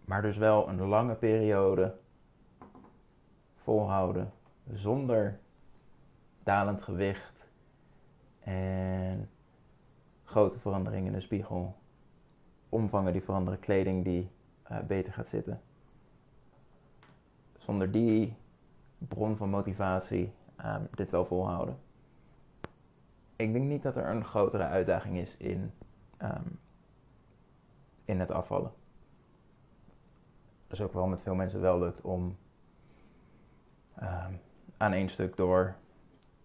Maar 0.07 0.21
dus 0.21 0.37
wel 0.37 0.69
een 0.69 0.87
lange 0.87 1.15
periode 1.15 1.95
volhouden 3.55 4.31
zonder 4.71 5.39
dalend 6.43 6.81
gewicht 6.81 7.49
en 8.39 9.29
grote 10.23 10.59
veranderingen 10.59 11.07
in 11.07 11.13
de 11.13 11.19
spiegel. 11.19 11.75
Omvangen 12.69 13.13
die 13.13 13.21
veranderen, 13.21 13.59
kleding 13.59 14.03
die 14.03 14.29
uh, 14.71 14.79
beter 14.79 15.13
gaat 15.13 15.27
zitten. 15.27 15.61
Zonder 17.57 17.91
die 17.91 18.35
bron 18.97 19.37
van 19.37 19.49
motivatie 19.49 20.33
um, 20.65 20.87
dit 20.95 21.11
wel 21.11 21.25
volhouden. 21.25 21.77
Ik 23.35 23.53
denk 23.53 23.65
niet 23.65 23.83
dat 23.83 23.95
er 23.95 24.09
een 24.09 24.25
grotere 24.25 24.65
uitdaging 24.65 25.17
is 25.17 25.37
in, 25.37 25.71
um, 26.21 26.59
in 28.05 28.19
het 28.19 28.31
afvallen. 28.31 28.71
Is 30.67 30.81
ook 30.81 30.93
wel 30.93 31.07
met 31.07 31.21
veel 31.21 31.36
mensen 31.36 31.62
wel 31.62 31.79
lukt 31.79 32.01
om 32.01 32.38
um, 34.01 34.39
aan 34.77 34.93
één 34.93 35.09
stuk 35.09 35.36
door 35.36 35.75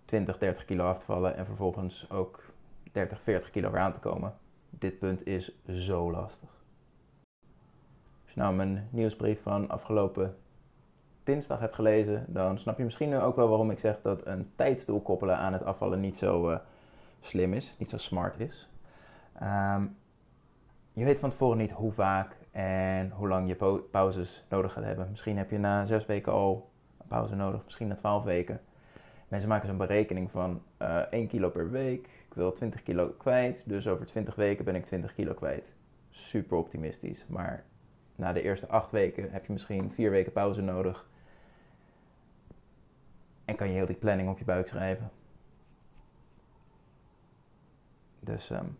20, 0.04 0.38
30 0.38 0.64
kilo 0.64 0.84
af 0.84 0.98
te 0.98 1.04
vallen 1.04 1.36
en 1.36 1.46
vervolgens 1.46 2.10
ook 2.10 2.44
30, 2.92 3.20
40 3.20 3.50
kilo 3.50 3.70
weer 3.70 3.80
aan 3.80 3.92
te 3.92 3.98
komen. 3.98 4.34
Dit 4.70 4.98
punt 4.98 5.26
is 5.26 5.62
zo 5.68 6.10
lastig. 6.10 6.48
Als 8.22 8.34
je 8.34 8.40
nou 8.40 8.54
mijn 8.54 8.88
nieuwsbrief 8.90 9.42
van 9.42 9.68
afgelopen 9.68 10.36
dinsdag 11.24 11.60
hebt 11.60 11.74
gelezen, 11.74 12.24
dan 12.28 12.58
snap 12.58 12.78
je 12.78 12.84
misschien 12.84 13.08
nu 13.08 13.18
ook 13.18 13.36
wel 13.36 13.48
waarom 13.48 13.70
ik 13.70 13.78
zeg 13.78 14.02
dat 14.02 14.26
een 14.26 14.50
tijdsdoel 14.56 15.00
koppelen 15.00 15.36
aan 15.36 15.52
het 15.52 15.64
afvallen 15.64 16.00
niet 16.00 16.16
zo 16.16 16.50
uh, 16.50 16.58
slim 17.20 17.52
is, 17.52 17.74
niet 17.78 17.90
zo 17.90 17.96
smart 17.96 18.40
is. 18.40 18.68
Um, 19.42 19.96
je 20.92 21.04
weet 21.04 21.18
van 21.18 21.30
tevoren 21.30 21.58
niet 21.58 21.70
hoe 21.70 21.92
vaak 21.92 22.36
en 22.52 23.10
hoe 23.10 23.28
lang 23.28 23.48
je 23.48 23.80
pauzes 23.90 24.44
nodig 24.48 24.72
gaat 24.72 24.84
hebben. 24.84 25.10
Misschien 25.10 25.36
heb 25.36 25.50
je 25.50 25.58
na 25.58 25.84
zes 25.84 26.06
weken 26.06 26.32
al 26.32 26.70
pauze 27.08 27.34
nodig, 27.34 27.64
misschien 27.64 27.88
na 27.88 27.94
12 27.94 28.24
weken. 28.24 28.60
Mensen 29.28 29.48
maken 29.48 29.68
zo'n 29.68 29.76
berekening 29.76 30.30
van 30.30 30.62
uh, 30.82 31.00
eh, 31.00 31.06
1 31.10 31.26
kilo 31.26 31.50
per 31.50 31.70
week. 31.70 32.06
Ik 32.06 32.34
wil 32.34 32.52
20 32.52 32.82
kilo 32.82 33.08
kwijt, 33.18 33.68
dus 33.68 33.88
over 33.88 34.06
20 34.06 34.34
weken 34.34 34.64
ben 34.64 34.74
ik 34.74 34.84
20 34.84 35.14
kilo 35.14 35.34
kwijt. 35.34 35.74
Super 36.10 36.56
optimistisch, 36.56 37.26
maar 37.26 37.64
na 38.16 38.32
de 38.32 38.42
eerste 38.42 38.68
8 38.68 38.90
weken 38.90 39.30
heb 39.30 39.46
je 39.46 39.52
misschien 39.52 39.92
4 39.92 40.10
weken 40.10 40.32
pauze 40.32 40.60
nodig. 40.60 41.08
En 43.44 43.56
kan 43.56 43.68
je 43.68 43.74
heel 43.74 43.86
die 43.86 43.96
planning 43.96 44.28
op 44.28 44.38
je 44.38 44.44
buik 44.44 44.68
schrijven. 44.68 45.10
Dus 48.20 48.50
um, 48.50 48.78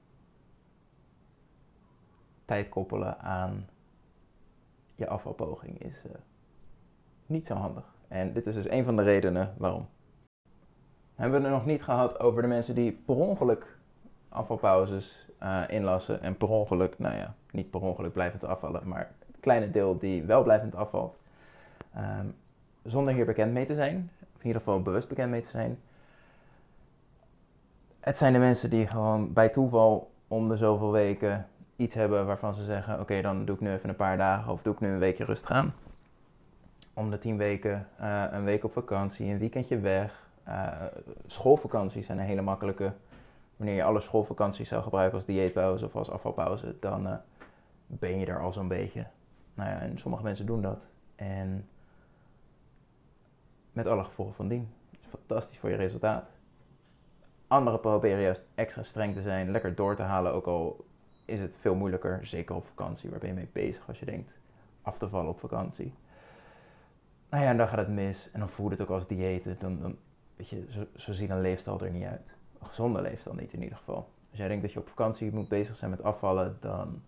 tijd 2.53 2.69
koppelen 2.69 3.19
aan 3.19 3.69
je 4.95 5.09
afvalpoging 5.09 5.79
is 5.79 6.05
uh, 6.07 6.13
niet 7.27 7.47
zo 7.47 7.55
handig. 7.55 7.85
En 8.09 8.33
dit 8.33 8.47
is 8.47 8.55
dus 8.55 8.71
een 8.71 8.85
van 8.85 8.97
de 8.97 9.03
redenen 9.03 9.55
waarom. 9.57 9.89
Hebben 11.15 11.41
we 11.41 11.47
het 11.47 11.55
nog 11.55 11.67
niet 11.67 11.83
gehad 11.83 12.21
over 12.21 12.43
de 12.43 12.49
mensen 12.49 12.75
die 12.75 12.93
per 12.93 13.15
ongeluk 13.15 13.79
afvalpauzes 14.29 15.29
uh, 15.43 15.63
inlassen. 15.69 16.23
En 16.23 16.37
per 16.37 16.49
ongeluk, 16.49 16.99
nou 16.99 17.15
ja, 17.15 17.35
niet 17.51 17.71
per 17.71 17.81
ongeluk 17.81 18.13
blijvend 18.13 18.45
afvallen, 18.45 18.89
maar 18.89 19.11
het 19.27 19.41
kleine 19.41 19.71
deel 19.71 19.99
die 19.99 20.23
wel 20.23 20.43
blijvend 20.43 20.75
afvalt. 20.75 21.17
Um, 21.97 22.35
zonder 22.83 23.15
hier 23.15 23.27
bekend 23.27 23.53
mee 23.53 23.67
te 23.67 23.75
zijn, 23.75 24.11
in 24.39 24.47
ieder 24.47 24.61
geval 24.61 24.83
bewust 24.83 25.09
bekend 25.09 25.31
mee 25.31 25.43
te 25.43 25.51
zijn. 25.51 25.79
Het 28.01 28.19
zijn 28.19 28.33
de 28.33 28.39
mensen 28.39 28.71
die 28.71 28.87
gewoon 28.87 29.33
bij 29.33 29.49
toeval 29.49 30.11
om 30.29 30.49
de 30.49 30.57
zoveel 30.57 30.93
weken 30.93 31.47
iets 31.83 31.95
hebben 31.95 32.27
waarvan 32.27 32.55
ze 32.55 32.65
zeggen: 32.65 33.01
Oké, 33.01 33.23
dan 33.23 33.45
doe 33.45 33.55
ik 33.55 33.61
nu 33.61 33.73
even 33.73 33.89
een 33.89 33.97
paar 33.97 34.17
dagen 34.17 34.53
of 34.53 34.63
doe 34.63 34.75
ik 34.75 34.81
nu 34.81 34.89
een 34.89 34.99
weekje 34.99 35.25
rustig 35.25 35.51
aan 35.51 35.75
om 36.95 37.11
de 37.11 37.19
tien 37.19 37.37
weken 37.37 37.89
uh, 38.01 38.25
een 38.31 38.45
week 38.45 38.65
op 38.65 38.73
vakantie, 38.73 39.31
een 39.31 39.39
weekendje 39.39 39.79
weg. 39.79 40.31
Uh, 40.49 40.85
schoolvakanties 41.27 42.07
zijn 42.07 42.19
een 42.19 42.25
hele 42.25 42.43
makkelijke. 42.43 42.93
Wanneer 43.57 43.77
je 43.77 43.85
alle 43.85 44.01
schoolvakanties 44.01 44.69
zou 44.69 44.83
gebruiken 44.83 45.19
als 45.19 45.27
dieetpauze 45.27 45.85
of 45.85 45.97
als 45.97 46.11
afvalpauze, 46.11 46.77
dan 46.81 47.07
uh, 47.07 47.15
ben 47.87 48.19
je 48.19 48.27
er 48.27 48.41
al 48.41 48.53
zo'n 48.53 48.69
beetje. 48.69 49.07
Nou 49.55 49.71
ja, 49.71 49.79
en 49.79 49.99
sommige 49.99 50.23
mensen 50.23 50.47
doen 50.47 50.63
dat. 50.63 50.87
En 51.17 51.69
met 53.73 53.87
alle 53.87 54.05
gevolgen 54.05 54.35
van 54.35 54.49
dien. 54.49 54.69
Is 54.91 55.09
fantastisch 55.09 55.59
voor 55.59 55.71
je 55.71 55.77
resultaat. 55.77 56.31
Anderen 57.47 57.81
proberen 57.81 58.23
juist 58.23 58.45
extra 58.55 58.83
streng 58.83 59.15
te 59.15 59.23
zijn, 59.23 59.51
lekker 59.51 59.75
door 59.75 59.97
te 59.97 60.03
halen, 60.03 60.33
ook 60.33 60.47
al 60.47 60.85
is 61.25 61.41
het 61.41 61.57
veel 61.57 61.75
moeilijker, 61.75 62.27
zeker 62.27 62.55
op 62.55 62.67
vakantie. 62.67 63.11
Waar 63.11 63.19
ben 63.19 63.29
je 63.29 63.35
mee 63.35 63.49
bezig 63.53 63.89
als 63.89 63.99
je 63.99 64.07
denkt 64.07 64.39
af 64.83 64.99
te 64.99 65.09
vallen 65.09 65.31
op 65.31 65.41
vakantie? 65.41 65.95
nou 67.33 67.45
ja, 67.45 67.51
en 67.51 67.57
dan 67.57 67.69
gaat 67.69 67.79
het 67.79 67.89
mis. 67.89 68.31
En 68.33 68.41
dan 68.41 68.49
voelt 68.49 68.71
het 68.71 68.81
ook 68.81 68.89
als 68.89 69.07
diëten. 69.07 69.57
Dan, 69.59 69.81
dan, 69.81 69.97
weet 70.37 70.49
je, 70.49 70.67
zo, 70.69 70.87
zo 70.97 71.13
ziet 71.13 71.31
een 71.31 71.41
leefstijl 71.41 71.81
er 71.81 71.91
niet 71.91 72.05
uit. 72.05 72.37
Een 72.59 72.67
gezonde 72.67 73.01
leefstijl 73.01 73.35
niet 73.35 73.53
in 73.53 73.63
ieder 73.63 73.77
geval. 73.77 74.11
Als 74.31 74.39
jij 74.39 74.49
denkt 74.49 74.63
dat 74.63 74.73
je 74.73 74.79
op 74.79 74.89
vakantie 74.89 75.33
moet 75.33 75.49
bezig 75.49 75.77
zijn 75.77 75.91
met 75.91 76.03
afvallen, 76.03 76.57
dan 76.61 77.03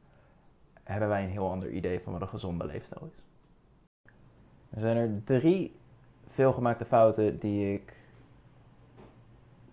hebben 0.83 1.09
wij 1.09 1.23
een 1.23 1.31
heel 1.31 1.51
ander 1.51 1.71
idee 1.71 2.01
van 2.01 2.13
wat 2.13 2.23
een 2.23 2.29
gezonde 2.29 2.67
leefstijl 2.67 3.11
is. 3.13 3.23
Er 4.71 4.81
zijn 4.81 4.97
er 4.97 5.25
drie 5.25 5.77
veelgemaakte 6.29 6.85
fouten 6.85 7.39
die 7.39 7.73
ik, 7.73 7.97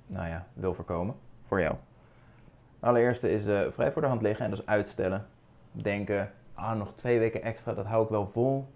nou 0.08 0.28
ja, 0.28 0.48
wil 0.54 0.74
voorkomen 0.74 1.16
voor 1.48 1.62
jou. 1.62 1.76
Allereerste 2.82 3.32
is 3.32 3.48
uh, 3.48 3.62
vrij 3.70 3.92
voor 3.92 4.02
de 4.02 4.08
hand 4.08 4.22
liggen 4.22 4.46
en 4.46 4.52
dat 4.52 4.60
is 4.60 4.66
uitstellen. 4.66 5.26
Denken, 5.72 6.32
ah, 6.54 6.78
nog 6.78 6.94
twee 6.94 7.20
weken 7.20 7.42
extra, 7.42 7.74
dat 7.74 7.86
hou 7.86 8.04
ik 8.04 8.10
wel 8.10 8.28
vol 8.28 8.68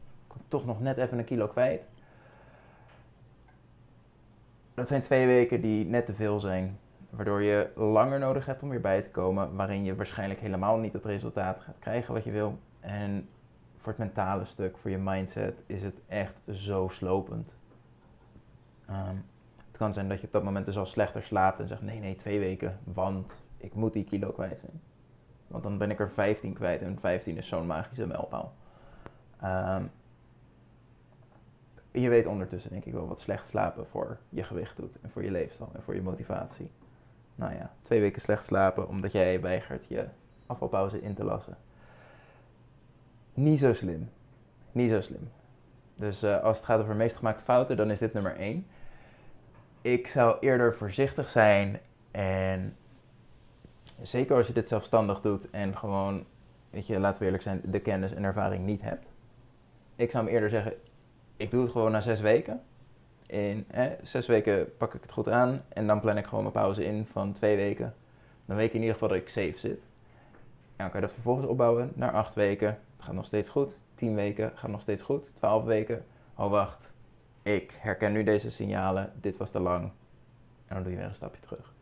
toch 0.48 0.66
nog 0.66 0.82
net 0.82 0.98
even 0.98 1.18
een 1.18 1.26
kilo 1.26 1.48
kwijt. 1.48 1.82
Dat 4.74 4.88
zijn 4.88 5.02
twee 5.02 5.26
weken 5.26 5.62
die 5.62 5.86
net 5.86 6.06
te 6.06 6.14
veel 6.14 6.40
zijn. 6.40 6.80
Waardoor 7.10 7.44
je 7.44 7.70
langer 7.76 8.20
nodig 8.20 8.46
hebt 8.46 8.62
om 8.62 8.70
weer 8.70 8.82
bij 8.82 9.02
te 9.02 9.10
komen. 9.10 9.56
Waarin 9.56 9.84
je 9.84 9.96
waarschijnlijk 9.96 10.40
helemaal 10.40 10.78
niet 10.78 10.94
het 10.94 11.06
resultaat 11.06 11.60
gaat 11.60 11.80
krijgen 11.80 12.14
wat 12.14 12.24
je 12.24 12.32
wil. 12.32 12.58
En 12.80 13.30
voor 13.78 13.92
het 13.92 13.98
mentale 13.98 14.46
stuk, 14.46 14.78
voor 14.78 14.92
je 14.92 14.98
mindset, 14.98 15.62
is 15.66 15.84
het 15.84 16.00
echt 16.08 16.34
zo 16.52 16.88
slopend. 16.88 17.54
Um, 18.90 19.26
het 19.68 19.78
kan 19.78 19.94
zijn 19.94 20.10
dat 20.10 20.20
je 20.20 20.28
op 20.28 20.34
dat 20.34 20.44
moment 20.44 20.66
dus 20.66 20.78
al 20.78 20.86
slechter 20.86 21.24
slaapt 21.24 21.60
en 21.60 21.68
zegt: 21.68 21.82
nee, 21.82 22.00
nee, 22.00 22.16
twee 22.16 22.40
weken, 22.40 22.80
want 22.84 23.38
ik 23.66 23.74
moet 23.74 23.94
die 23.94 24.04
kilo 24.04 24.32
kwijt 24.32 24.60
zijn. 24.60 24.82
Want 25.48 25.64
dan 25.64 25.78
ben 25.78 25.92
ik 25.92 26.00
er 26.00 26.10
15 26.10 26.54
kwijt 26.54 26.82
en 26.82 27.00
15 27.00 27.38
is 27.38 27.48
zo'n 27.48 27.66
magische 27.66 28.08
mijlpaal. 28.08 28.54
Um, 29.44 29.92
je 31.92 32.10
weet 32.10 32.26
ondertussen 32.26 32.72
denk 32.72 32.86
ik 32.86 32.94
wel 32.94 33.08
wat 33.08 33.20
slecht 33.20 33.48
slapen 33.48 33.88
voor 33.88 34.18
je 34.30 34.44
gewicht 34.44 34.78
doet 34.78 35.00
en 35.02 35.10
voor 35.10 35.24
je 35.24 35.32
leefstijl 35.32 35.70
en 35.74 35.84
voor 35.84 35.96
je 35.96 36.02
motivatie. 36.02 36.72
Nou 37.36 37.54
ja, 37.54 37.72
twee 37.82 38.00
weken 38.00 38.22
slecht 38.22 38.46
slapen 38.46 38.88
omdat 38.88 39.12
jij 39.12 39.42
weigert 39.42 39.86
je 39.88 40.06
afvalpauze 40.46 41.02
in 41.02 41.14
te 41.14 41.24
lassen. 41.24 41.58
Niet 43.34 43.60
zo 43.60 43.74
slim. 43.74 44.10
Niet 44.72 44.90
zo 44.90 45.02
slim. 45.02 45.30
Dus 45.96 46.24
uh, 46.24 46.44
als 46.44 46.58
het 46.58 46.66
gaat 46.66 46.80
over 46.80 46.96
meest 46.96 47.16
gemaakte 47.16 47.44
fouten, 47.44 47.78
dan 47.78 47.92
is 47.92 48.00
dit 48.00 48.14
nummer 48.14 48.36
1. 48.36 48.66
Ik 49.82 50.08
zou 50.08 50.38
eerder 50.40 50.76
voorzichtig 50.76 51.30
zijn 51.30 51.80
en 52.12 52.76
zeker 54.02 54.36
als 54.36 54.48
je 54.48 54.54
dit 54.54 54.68
zelfstandig 54.68 55.22
doet 55.22 55.50
en 55.50 55.78
gewoon, 55.78 56.26
weet 56.70 56.88
je, 56.88 57.00
laten 57.00 57.20
we 57.20 57.26
eerlijk 57.26 57.44
zijn, 57.44 57.62
de 57.64 57.80
kennis 57.80 58.14
en 58.14 58.24
ervaring 58.24 58.66
niet 58.66 58.82
hebt. 58.82 59.06
Ik 59.96 60.12
zou 60.12 60.24
hem 60.24 60.34
eerder 60.34 60.50
zeggen, 60.50 60.74
ik 61.38 61.52
doe 61.52 61.62
het 61.62 61.72
gewoon 61.72 61.92
na 61.92 62.02
zes 62.02 62.20
weken. 62.20 62.62
In 63.26 63.68
zes 64.02 64.28
weken 64.28 64.78
pak 64.78 64.94
ik 64.94 65.02
het 65.02 65.12
goed 65.12 65.30
aan 65.30 65.62
en 65.68 65.88
dan 65.88 66.00
plan 66.00 66.18
ik 66.18 66.26
gewoon 66.26 66.44
mijn 66.44 66.54
pauze 66.54 66.86
in 66.86 67.06
van 67.06 67.34
twee 67.34 67.56
weken. 67.56 67.94
Dan 68.46 68.56
weet 68.56 68.68
ik 68.68 68.74
in 68.74 68.80
ieder 68.80 68.94
geval 68.94 69.10
dat 69.10 69.18
ik 69.18 69.30
safe 69.30 69.58
zit. 69.58 69.80
En 70.76 70.84
dan 70.84 70.90
kan 70.90 71.00
je 71.00 71.06
dat 71.06 71.14
vervolgens 71.14 71.46
opbouwen 71.46 71.92
naar 71.96 72.12
acht 72.12 72.36
weken. 72.36 72.80
Gaat 72.98 73.14
nog 73.14 73.26
steeds 73.26 73.50
goed. 73.50 73.76
10 73.96 74.16
weken 74.16 74.52
gaat 74.56 74.72
nog 74.72 74.82
steeds 74.82 75.02
goed. 75.02 75.30
12 75.34 75.64
weken, 75.64 76.06
oh 76.36 76.50
wacht, 76.50 76.92
ik 77.42 77.74
herken 77.78 78.12
nu 78.12 78.24
deze 78.24 78.52
signalen, 78.52 79.12
dit 79.22 79.38
was 79.38 79.50
te 79.50 79.60
lang. 79.60 79.84
En 80.68 80.76
dan 80.76 80.84
doe 80.84 80.92
je 80.92 80.98
weer 80.98 81.08
een 81.08 81.16
stapje 81.16 81.42
terug. 81.42 81.74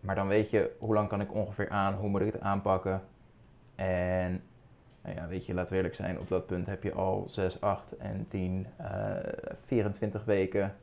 Maar 0.00 0.14
dan 0.14 0.28
weet 0.28 0.50
je 0.50 0.76
hoe 0.78 0.94
lang 0.94 1.08
kan 1.08 1.20
ik 1.20 1.34
ongeveer 1.34 1.68
aan, 1.68 1.94
hoe 1.94 2.08
moet 2.08 2.20
ik 2.20 2.32
het 2.32 2.42
aanpakken. 2.42 3.02
En 3.74 4.42
nou 5.02 5.16
ja, 5.16 5.26
weet 5.26 5.46
je, 5.46 5.54
laat 5.54 5.70
eerlijk 5.70 5.94
zijn, 5.94 6.18
op 6.18 6.28
dat 6.28 6.46
punt 6.46 6.66
heb 6.66 6.82
je 6.82 6.92
al 6.92 7.24
6, 7.28 7.60
8 7.60 7.96
en 7.96 8.26
10, 8.28 8.66
uh, 8.80 9.16
24 9.64 10.24
weken 10.24 10.74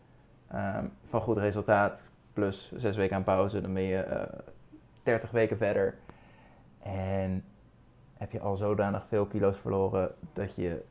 um, 0.53 0.91
van 1.09 1.21
goed 1.21 1.37
resultaat. 1.37 2.01
Plus 2.33 2.71
6 2.75 2.95
weken 2.95 3.15
aan 3.15 3.23
pauze, 3.23 3.61
dan 3.61 3.73
ben 3.73 3.83
je 3.83 4.05
uh, 4.07 4.39
30 5.03 5.31
weken 5.31 5.57
verder. 5.57 5.95
En 6.79 7.43
heb 8.17 8.31
je 8.31 8.39
al 8.39 8.55
zodanig 8.55 9.05
veel 9.07 9.25
kilo's 9.25 9.57
verloren 9.57 10.15
dat 10.33 10.55
je, 10.55 10.83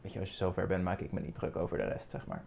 weet 0.00 0.12
je, 0.12 0.20
als 0.20 0.30
je 0.30 0.36
zover 0.36 0.66
bent, 0.66 0.84
maak 0.84 1.00
ik 1.00 1.12
me 1.12 1.20
niet 1.20 1.34
druk 1.34 1.56
over 1.56 1.78
de 1.78 1.84
rest, 1.84 2.10
zeg 2.10 2.26
maar. 2.26 2.42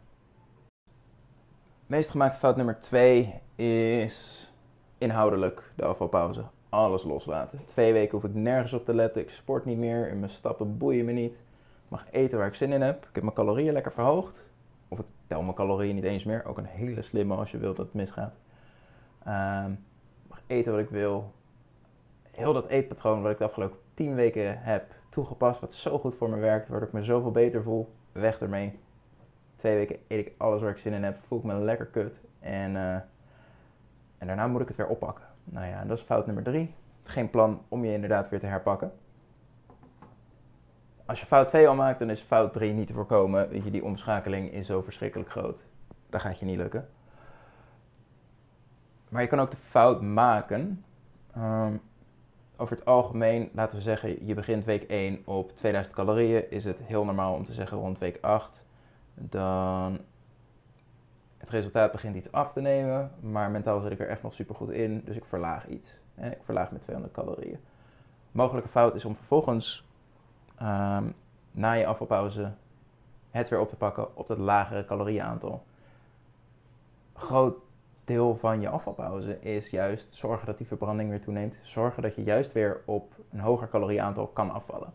Meest 1.87 2.09
gemaakte 2.09 2.39
fout 2.39 2.55
nummer 2.55 2.79
2 2.79 3.41
is 3.55 4.47
inhoudelijk 4.97 5.71
de 5.75 5.85
afvalpauze. 5.85 6.43
Alles 6.69 7.03
loslaten. 7.03 7.59
Twee 7.65 7.93
weken 7.93 8.11
hoef 8.11 8.23
ik 8.29 8.35
nergens 8.35 8.73
op 8.73 8.85
te 8.85 8.93
letten. 8.93 9.21
Ik 9.21 9.29
sport 9.29 9.65
niet 9.65 9.77
meer. 9.77 10.15
Mijn 10.15 10.29
stappen 10.29 10.77
boeien 10.77 11.05
me 11.05 11.11
niet. 11.11 11.31
Ik 11.33 11.87
mag 11.87 12.05
eten 12.11 12.37
waar 12.37 12.47
ik 12.47 12.53
zin 12.55 12.71
in 12.71 12.81
heb. 12.81 13.03
Ik 13.03 13.09
heb 13.13 13.23
mijn 13.23 13.35
calorieën 13.35 13.73
lekker 13.73 13.91
verhoogd. 13.91 14.45
Of 14.87 14.99
ik 14.99 15.05
tel 15.27 15.41
mijn 15.41 15.55
calorieën 15.55 15.95
niet 15.95 16.03
eens 16.03 16.23
meer. 16.23 16.45
Ook 16.45 16.57
een 16.57 16.65
hele 16.65 17.01
slimme 17.01 17.35
als 17.35 17.51
je 17.51 17.57
wilt 17.57 17.75
dat 17.75 17.85
het 17.85 17.95
misgaat. 17.95 18.33
Um, 19.27 19.71
ik 20.23 20.29
mag 20.29 20.41
eten 20.47 20.71
wat 20.71 20.81
ik 20.81 20.89
wil. 20.89 21.31
Heel 22.31 22.53
dat 22.53 22.67
eetpatroon 22.67 23.21
wat 23.21 23.31
ik 23.31 23.37
de 23.37 23.43
afgelopen 23.43 23.77
10 23.93 24.15
weken 24.15 24.61
heb 24.61 24.93
toegepast. 25.09 25.59
Wat 25.59 25.73
zo 25.73 25.99
goed 25.99 26.15
voor 26.15 26.29
me 26.29 26.37
werkt. 26.37 26.67
Waardoor 26.67 26.87
ik 26.87 26.93
me 26.93 27.03
zoveel 27.03 27.31
beter 27.31 27.63
voel. 27.63 27.93
Weg 28.11 28.39
ermee. 28.39 28.79
Twee 29.55 29.75
weken 29.75 29.97
eet 30.07 30.27
ik 30.27 30.33
alles 30.37 30.61
waar 30.61 30.71
ik 30.71 30.77
zin 30.77 30.93
in 30.93 31.03
heb. 31.03 31.17
Voel 31.17 31.39
ik 31.39 31.45
me 31.45 31.53
lekker 31.53 31.85
kut. 31.85 32.21
En... 32.39 32.75
Uh, 32.75 32.97
en 34.17 34.27
daarna 34.27 34.47
moet 34.47 34.61
ik 34.61 34.67
het 34.67 34.77
weer 34.77 34.87
oppakken. 34.87 35.25
Nou 35.43 35.67
ja, 35.67 35.83
dat 35.85 35.97
is 35.97 36.03
fout 36.03 36.25
nummer 36.25 36.43
drie. 36.43 36.73
Geen 37.03 37.29
plan 37.29 37.61
om 37.67 37.85
je 37.85 37.93
inderdaad 37.93 38.29
weer 38.29 38.39
te 38.39 38.45
herpakken. 38.45 38.91
Als 41.05 41.19
je 41.19 41.25
fout 41.25 41.49
2 41.49 41.67
al 41.67 41.75
maakt, 41.75 41.99
dan 41.99 42.09
is 42.09 42.21
fout 42.21 42.53
3 42.53 42.73
niet 42.73 42.87
te 42.87 42.93
voorkomen. 42.93 43.49
Weet 43.49 43.63
je, 43.63 43.71
die 43.71 43.83
omschakeling 43.83 44.51
is 44.51 44.67
zo 44.67 44.81
verschrikkelijk 44.81 45.29
groot. 45.29 45.61
Dat 46.09 46.21
gaat 46.21 46.39
je 46.39 46.45
niet 46.45 46.57
lukken. 46.57 46.89
Maar 49.09 49.21
je 49.21 49.27
kan 49.27 49.39
ook 49.39 49.51
de 49.51 49.57
fout 49.57 50.01
maken. 50.01 50.83
Um, 51.37 51.81
over 52.57 52.75
het 52.75 52.85
algemeen, 52.85 53.49
laten 53.53 53.77
we 53.77 53.83
zeggen, 53.83 54.25
je 54.25 54.33
begint 54.33 54.65
week 54.65 54.83
1 54.83 55.21
op 55.25 55.55
2000 55.55 55.95
calorieën. 55.95 56.51
Is 56.51 56.65
het 56.65 56.79
heel 56.83 57.05
normaal 57.05 57.33
om 57.33 57.45
te 57.45 57.53
zeggen 57.53 57.77
rond 57.77 57.97
week 57.97 58.17
8. 58.21 58.61
Dan 59.13 59.99
het 61.47 61.55
resultaat 61.55 61.91
begint 61.91 62.15
iets 62.15 62.31
af 62.31 62.53
te 62.53 62.61
nemen, 62.61 63.11
maar 63.19 63.51
mentaal 63.51 63.81
zit 63.81 63.91
ik 63.91 63.99
er 63.99 64.07
echt 64.07 64.23
nog 64.23 64.33
super 64.33 64.55
goed 64.55 64.69
in, 64.69 65.01
dus 65.05 65.15
ik 65.15 65.25
verlaag 65.25 65.67
iets. 65.67 65.99
Ik 66.15 66.39
verlaag 66.43 66.71
met 66.71 66.81
200 66.81 67.15
calorieën. 67.15 67.59
Mogelijke 68.31 68.69
fout 68.69 68.95
is 68.95 69.05
om 69.05 69.15
vervolgens 69.15 69.87
um, 70.61 71.15
na 71.51 71.71
je 71.71 71.85
afvalpauze 71.85 72.51
het 73.31 73.49
weer 73.49 73.59
op 73.59 73.69
te 73.69 73.75
pakken 73.75 74.17
op 74.17 74.27
dat 74.27 74.37
lagere 74.37 74.85
calorieaantal. 74.85 75.63
Groot 77.13 77.57
deel 78.05 78.35
van 78.35 78.61
je 78.61 78.69
afvalpauze 78.69 79.39
is 79.39 79.69
juist 79.69 80.13
zorgen 80.13 80.45
dat 80.45 80.57
die 80.57 80.67
verbranding 80.67 81.09
weer 81.09 81.21
toeneemt. 81.21 81.59
Zorgen 81.61 82.01
dat 82.01 82.15
je 82.15 82.23
juist 82.23 82.51
weer 82.51 82.81
op 82.85 83.13
een 83.31 83.39
hoger 83.39 83.69
calorieaantal 83.69 84.27
kan 84.27 84.51
afvallen. 84.51 84.93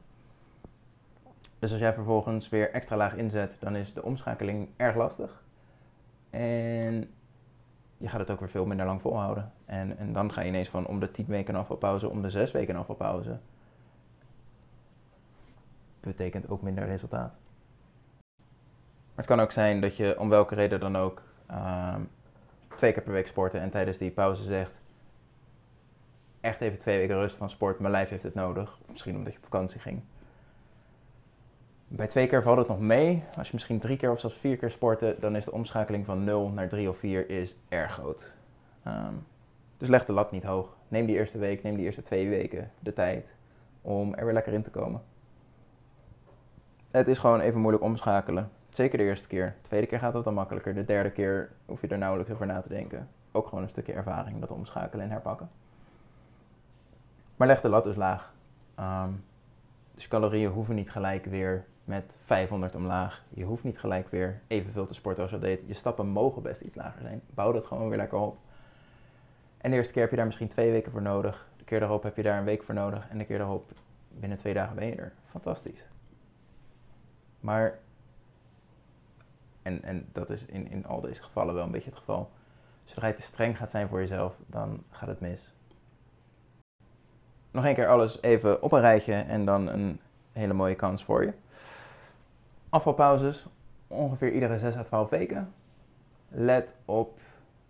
Dus 1.58 1.70
als 1.70 1.80
jij 1.80 1.94
vervolgens 1.94 2.48
weer 2.48 2.70
extra 2.70 2.96
laag 2.96 3.14
inzet, 3.14 3.56
dan 3.60 3.76
is 3.76 3.92
de 3.92 4.02
omschakeling 4.02 4.68
erg 4.76 4.96
lastig. 4.96 5.41
En 6.32 7.10
je 7.96 8.08
gaat 8.08 8.20
het 8.20 8.30
ook 8.30 8.40
weer 8.40 8.48
veel 8.48 8.66
minder 8.66 8.86
lang 8.86 9.00
volhouden. 9.00 9.52
En, 9.64 9.98
en 9.98 10.12
dan 10.12 10.32
ga 10.32 10.40
je 10.40 10.48
ineens 10.48 10.68
van 10.68 10.86
om 10.86 11.00
de 11.00 11.10
10 11.10 11.26
weken 11.26 11.54
afvalpauze, 11.54 12.08
om 12.08 12.22
de 12.22 12.30
6 12.30 12.50
weken 12.50 12.76
afvalpauze. 12.76 13.38
Betekent 16.00 16.48
ook 16.48 16.62
minder 16.62 16.86
resultaat. 16.86 17.32
Maar 19.08 19.24
het 19.24 19.26
kan 19.26 19.40
ook 19.40 19.52
zijn 19.52 19.80
dat 19.80 19.96
je 19.96 20.18
om 20.18 20.28
welke 20.28 20.54
reden 20.54 20.80
dan 20.80 20.96
ook 20.96 21.22
uh, 21.50 21.96
twee 22.76 22.92
keer 22.92 23.02
per 23.02 23.12
week 23.12 23.26
sporten 23.26 23.60
en 23.60 23.70
tijdens 23.70 23.98
die 23.98 24.10
pauze 24.10 24.44
zegt: 24.44 24.72
echt 26.40 26.60
even 26.60 26.78
twee 26.78 26.98
weken 26.98 27.16
rust 27.16 27.36
van 27.36 27.50
sport, 27.50 27.78
mijn 27.78 27.92
lijf 27.92 28.08
heeft 28.08 28.22
het 28.22 28.34
nodig. 28.34 28.78
Of 28.82 28.90
misschien 28.90 29.16
omdat 29.16 29.32
je 29.32 29.38
op 29.38 29.44
vakantie 29.44 29.80
ging. 29.80 30.02
Bij 31.94 32.06
twee 32.06 32.26
keer 32.26 32.42
valt 32.42 32.58
het 32.58 32.68
nog 32.68 32.80
mee. 32.80 33.24
Als 33.36 33.46
je 33.46 33.52
misschien 33.52 33.78
drie 33.78 33.96
keer 33.96 34.10
of 34.10 34.20
zelfs 34.20 34.36
vier 34.36 34.56
keer 34.56 34.70
sporten, 34.70 35.20
dan 35.20 35.36
is 35.36 35.44
de 35.44 35.52
omschakeling 35.52 36.06
van 36.06 36.24
0 36.24 36.48
naar 36.48 36.68
3 36.68 36.88
of 36.88 36.96
4 36.96 37.30
is 37.30 37.56
erg 37.68 37.92
groot. 37.92 38.32
Um, 38.86 39.26
dus 39.76 39.88
leg 39.88 40.04
de 40.04 40.12
lat 40.12 40.30
niet 40.30 40.42
hoog. 40.42 40.76
Neem 40.88 41.06
die 41.06 41.16
eerste 41.16 41.38
week, 41.38 41.62
neem 41.62 41.76
die 41.76 41.84
eerste 41.84 42.02
twee 42.02 42.28
weken 42.28 42.70
de 42.78 42.92
tijd 42.92 43.34
om 43.82 44.14
er 44.14 44.24
weer 44.24 44.34
lekker 44.34 44.52
in 44.52 44.62
te 44.62 44.70
komen. 44.70 45.02
Het 46.90 47.08
is 47.08 47.18
gewoon 47.18 47.40
even 47.40 47.60
moeilijk 47.60 47.84
omschakelen. 47.84 48.50
Zeker 48.68 48.98
de 48.98 49.04
eerste 49.04 49.28
keer. 49.28 49.54
De 49.62 49.68
tweede 49.68 49.86
keer 49.86 49.98
gaat 49.98 50.14
het 50.14 50.24
dan 50.24 50.34
makkelijker. 50.34 50.74
De 50.74 50.84
derde 50.84 51.10
keer 51.10 51.50
hoef 51.66 51.80
je 51.80 51.88
er 51.88 51.98
nauwelijks 51.98 52.32
over 52.32 52.46
na 52.46 52.60
te 52.60 52.68
denken. 52.68 53.08
Ook 53.32 53.46
gewoon 53.46 53.62
een 53.62 53.70
stukje 53.70 53.92
ervaring, 53.92 54.40
dat 54.40 54.50
omschakelen 54.50 55.04
en 55.04 55.10
herpakken. 55.10 55.50
Maar 57.36 57.46
leg 57.46 57.60
de 57.60 57.68
lat 57.68 57.84
dus 57.84 57.96
laag. 57.96 58.34
Um, 58.80 59.24
dus 59.94 60.08
calorieën 60.08 60.50
hoeven 60.50 60.74
niet 60.74 60.90
gelijk 60.90 61.24
weer 61.24 61.64
met 61.84 62.14
500 62.24 62.74
omlaag. 62.74 63.24
Je 63.28 63.44
hoeft 63.44 63.64
niet 63.64 63.78
gelijk 63.78 64.08
weer 64.08 64.40
evenveel 64.46 64.86
te 64.86 64.94
sporten 64.94 65.22
als 65.22 65.32
je 65.32 65.38
deed. 65.38 65.60
Je 65.66 65.74
stappen 65.74 66.06
mogen 66.06 66.42
best 66.42 66.60
iets 66.60 66.76
lager 66.76 67.02
zijn. 67.02 67.22
Bouw 67.34 67.52
dat 67.52 67.64
gewoon 67.64 67.88
weer 67.88 67.98
lekker 67.98 68.18
op. 68.18 68.38
En 69.56 69.70
de 69.70 69.76
eerste 69.76 69.92
keer 69.92 70.02
heb 70.02 70.10
je 70.10 70.16
daar 70.16 70.26
misschien 70.26 70.48
twee 70.48 70.70
weken 70.70 70.92
voor 70.92 71.02
nodig. 71.02 71.46
De 71.56 71.64
keer 71.64 71.80
daarop 71.80 72.02
heb 72.02 72.16
je 72.16 72.22
daar 72.22 72.38
een 72.38 72.44
week 72.44 72.62
voor 72.62 72.74
nodig. 72.74 73.08
En 73.08 73.18
de 73.18 73.24
keer 73.24 73.38
daarop, 73.38 73.72
binnen 74.08 74.38
twee 74.38 74.54
dagen 74.54 74.76
ben 74.76 74.86
je 74.86 74.94
er. 74.94 75.12
Fantastisch. 75.26 75.84
Maar, 77.40 77.78
en, 79.62 79.82
en 79.82 80.08
dat 80.12 80.30
is 80.30 80.44
in, 80.44 80.70
in 80.70 80.86
al 80.86 81.00
deze 81.00 81.22
gevallen 81.22 81.54
wel 81.54 81.64
een 81.64 81.70
beetje 81.70 81.90
het 81.90 81.98
geval. 81.98 82.30
Zodra 82.84 83.06
je 83.06 83.14
te 83.14 83.22
streng 83.22 83.56
gaat 83.56 83.70
zijn 83.70 83.88
voor 83.88 84.00
jezelf, 84.00 84.36
dan 84.46 84.82
gaat 84.90 85.08
het 85.08 85.20
mis. 85.20 85.52
Nog 87.50 87.64
een 87.64 87.74
keer 87.74 87.88
alles 87.88 88.22
even 88.22 88.62
op 88.62 88.72
een 88.72 88.80
rijtje 88.80 89.14
en 89.14 89.44
dan 89.44 89.68
een 89.68 90.00
hele 90.32 90.52
mooie 90.52 90.74
kans 90.74 91.04
voor 91.04 91.24
je. 91.24 91.32
Afvalpauzes 92.72 93.46
ongeveer 93.86 94.32
iedere 94.32 94.58
6 94.58 94.76
à 94.76 94.82
12 94.82 95.10
weken. 95.10 95.52
Let 96.28 96.74
op 96.84 97.18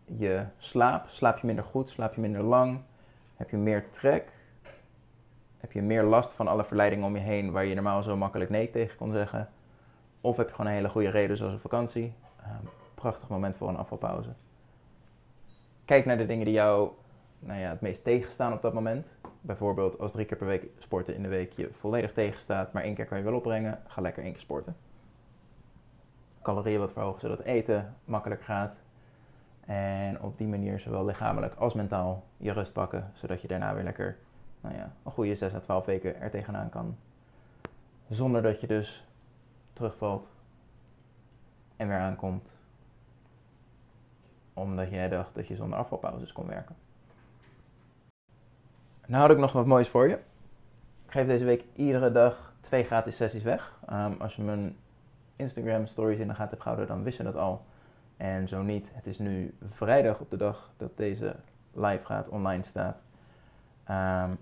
je 0.04 0.44
slaap. 0.58 1.08
Slaap 1.08 1.38
je 1.38 1.46
minder 1.46 1.64
goed? 1.64 1.88
Slaap 1.88 2.14
je 2.14 2.20
minder 2.20 2.42
lang? 2.42 2.80
Heb 3.36 3.50
je 3.50 3.56
meer 3.56 3.90
trek? 3.90 4.28
Heb 5.58 5.72
je 5.72 5.82
meer 5.82 6.02
last 6.02 6.32
van 6.32 6.48
alle 6.48 6.64
verleidingen 6.64 7.06
om 7.06 7.16
je 7.16 7.22
heen 7.22 7.50
waar 7.50 7.64
je 7.64 7.74
normaal 7.74 8.02
zo 8.02 8.16
makkelijk 8.16 8.50
nee 8.50 8.70
tegen 8.70 8.96
kon 8.96 9.12
zeggen? 9.12 9.48
Of 10.20 10.36
heb 10.36 10.48
je 10.48 10.54
gewoon 10.54 10.70
een 10.70 10.76
hele 10.76 10.88
goede 10.88 11.10
reden 11.10 11.36
zoals 11.36 11.52
een 11.52 11.58
vakantie? 11.58 12.14
Um, 12.46 12.68
prachtig 12.94 13.28
moment 13.28 13.56
voor 13.56 13.68
een 13.68 13.76
afvalpauze. 13.76 14.30
Kijk 15.84 16.04
naar 16.04 16.18
de 16.18 16.26
dingen 16.26 16.44
die 16.44 16.54
jou 16.54 16.90
nou 17.38 17.60
ja, 17.60 17.68
het 17.68 17.80
meest 17.80 18.04
tegenstaan 18.04 18.52
op 18.52 18.62
dat 18.62 18.74
moment. 18.74 19.08
Bijvoorbeeld 19.40 19.98
als 19.98 20.12
drie 20.12 20.26
keer 20.26 20.36
per 20.36 20.46
week 20.46 20.66
sporten 20.78 21.14
in 21.14 21.22
de 21.22 21.28
week 21.28 21.52
je 21.52 21.70
volledig 21.78 22.12
tegenstaat, 22.12 22.72
maar 22.72 22.82
één 22.82 22.94
keer 22.94 23.06
kan 23.06 23.18
je 23.18 23.24
wel 23.24 23.34
opbrengen, 23.34 23.82
ga 23.86 24.00
lekker 24.00 24.22
één 24.22 24.32
keer 24.32 24.40
sporten 24.40 24.76
calorieën 26.42 26.78
wat 26.78 26.92
verhogen, 26.92 27.20
zodat 27.20 27.40
eten 27.40 27.94
makkelijker 28.04 28.46
gaat. 28.46 28.76
En 29.66 30.20
op 30.20 30.38
die 30.38 30.46
manier 30.46 30.80
zowel 30.80 31.04
lichamelijk 31.04 31.54
als 31.54 31.74
mentaal 31.74 32.24
je 32.36 32.52
rust 32.52 32.72
pakken, 32.72 33.10
zodat 33.14 33.42
je 33.42 33.48
daarna 33.48 33.74
weer 33.74 33.84
lekker 33.84 34.16
nou 34.60 34.74
ja, 34.74 34.92
een 35.02 35.12
goede 35.12 35.34
6 35.34 35.54
à 35.54 35.58
12 35.58 35.84
weken 35.84 36.20
er 36.20 36.30
tegenaan 36.30 36.68
kan. 36.68 36.96
Zonder 38.08 38.42
dat 38.42 38.60
je 38.60 38.66
dus 38.66 39.06
terugvalt 39.72 40.28
en 41.76 41.88
weer 41.88 41.98
aankomt. 41.98 42.56
Omdat 44.54 44.90
jij 44.90 45.08
dacht 45.08 45.34
dat 45.34 45.46
je 45.46 45.56
zonder 45.56 45.78
afvalpauzes 45.78 46.32
kon 46.32 46.46
werken. 46.46 46.76
Nou 49.06 49.22
had 49.22 49.30
ik 49.30 49.38
nog 49.38 49.52
wat 49.52 49.66
moois 49.66 49.88
voor 49.88 50.08
je. 50.08 50.14
Ik 51.04 51.18
geef 51.18 51.26
deze 51.26 51.44
week 51.44 51.64
iedere 51.74 52.12
dag 52.12 52.54
twee 52.60 52.84
gratis 52.84 53.16
sessies 53.16 53.42
weg. 53.42 53.78
Um, 53.92 54.20
als 54.20 54.36
je 54.36 54.42
mijn 54.42 54.76
Instagram 55.42 55.86
stories 55.86 56.18
in 56.18 56.28
de 56.28 56.34
gaten 56.34 56.50
hebt 56.50 56.62
gehouden, 56.62 56.88
dan 56.88 57.02
wist 57.02 57.16
je 57.16 57.22
dat 57.22 57.36
al. 57.36 57.64
En 58.16 58.48
zo 58.48 58.62
niet, 58.62 58.88
het 58.92 59.06
is 59.06 59.18
nu 59.18 59.54
vrijdag 59.70 60.20
op 60.20 60.30
de 60.30 60.36
dag 60.36 60.70
dat 60.76 60.96
deze 60.96 61.36
live 61.72 62.04
gaat, 62.04 62.28
online 62.28 62.62
staat. 62.62 62.96
Um, 63.90 64.38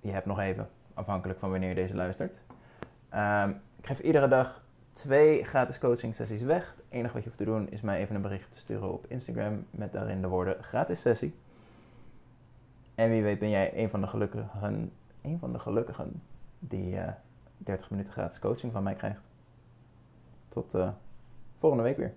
je 0.00 0.10
hebt 0.10 0.26
nog 0.26 0.38
even, 0.38 0.68
afhankelijk 0.94 1.38
van 1.38 1.50
wanneer 1.50 1.74
deze 1.74 1.94
luistert. 1.94 2.40
Um, 3.14 3.60
ik 3.78 3.86
geef 3.86 3.98
iedere 3.98 4.28
dag 4.28 4.62
twee 4.92 5.44
gratis 5.44 5.78
coaching 5.78 6.14
sessies 6.14 6.42
weg. 6.42 6.74
Het 6.76 6.84
enige 6.88 7.12
wat 7.14 7.22
je 7.22 7.28
hoeft 7.28 7.40
te 7.40 7.50
doen 7.50 7.70
is 7.70 7.80
mij 7.80 8.00
even 8.00 8.14
een 8.14 8.22
bericht 8.22 8.52
te 8.52 8.58
sturen 8.58 8.92
op 8.92 9.06
Instagram 9.08 9.66
met 9.70 9.92
daarin 9.92 10.20
de 10.20 10.28
woorden 10.28 10.62
gratis 10.62 11.00
sessie. 11.00 11.34
En 12.94 13.10
wie 13.10 13.22
weet 13.22 13.38
ben 13.38 13.50
jij 13.50 13.82
een 13.82 13.90
van 13.90 14.00
de 14.00 14.06
gelukkigen 14.06 14.92
een 15.22 15.38
van 15.38 15.52
de 15.52 15.58
gelukkigen 15.58 16.22
die 16.58 16.98
30 17.58 17.90
minuten 17.90 18.12
gratis 18.12 18.38
coaching 18.38 18.72
van 18.72 18.82
mij 18.82 18.94
krijgt. 18.94 19.20
Tot 20.48 20.74
volgende 21.58 21.84
week 21.84 21.96
weer. 21.96 22.14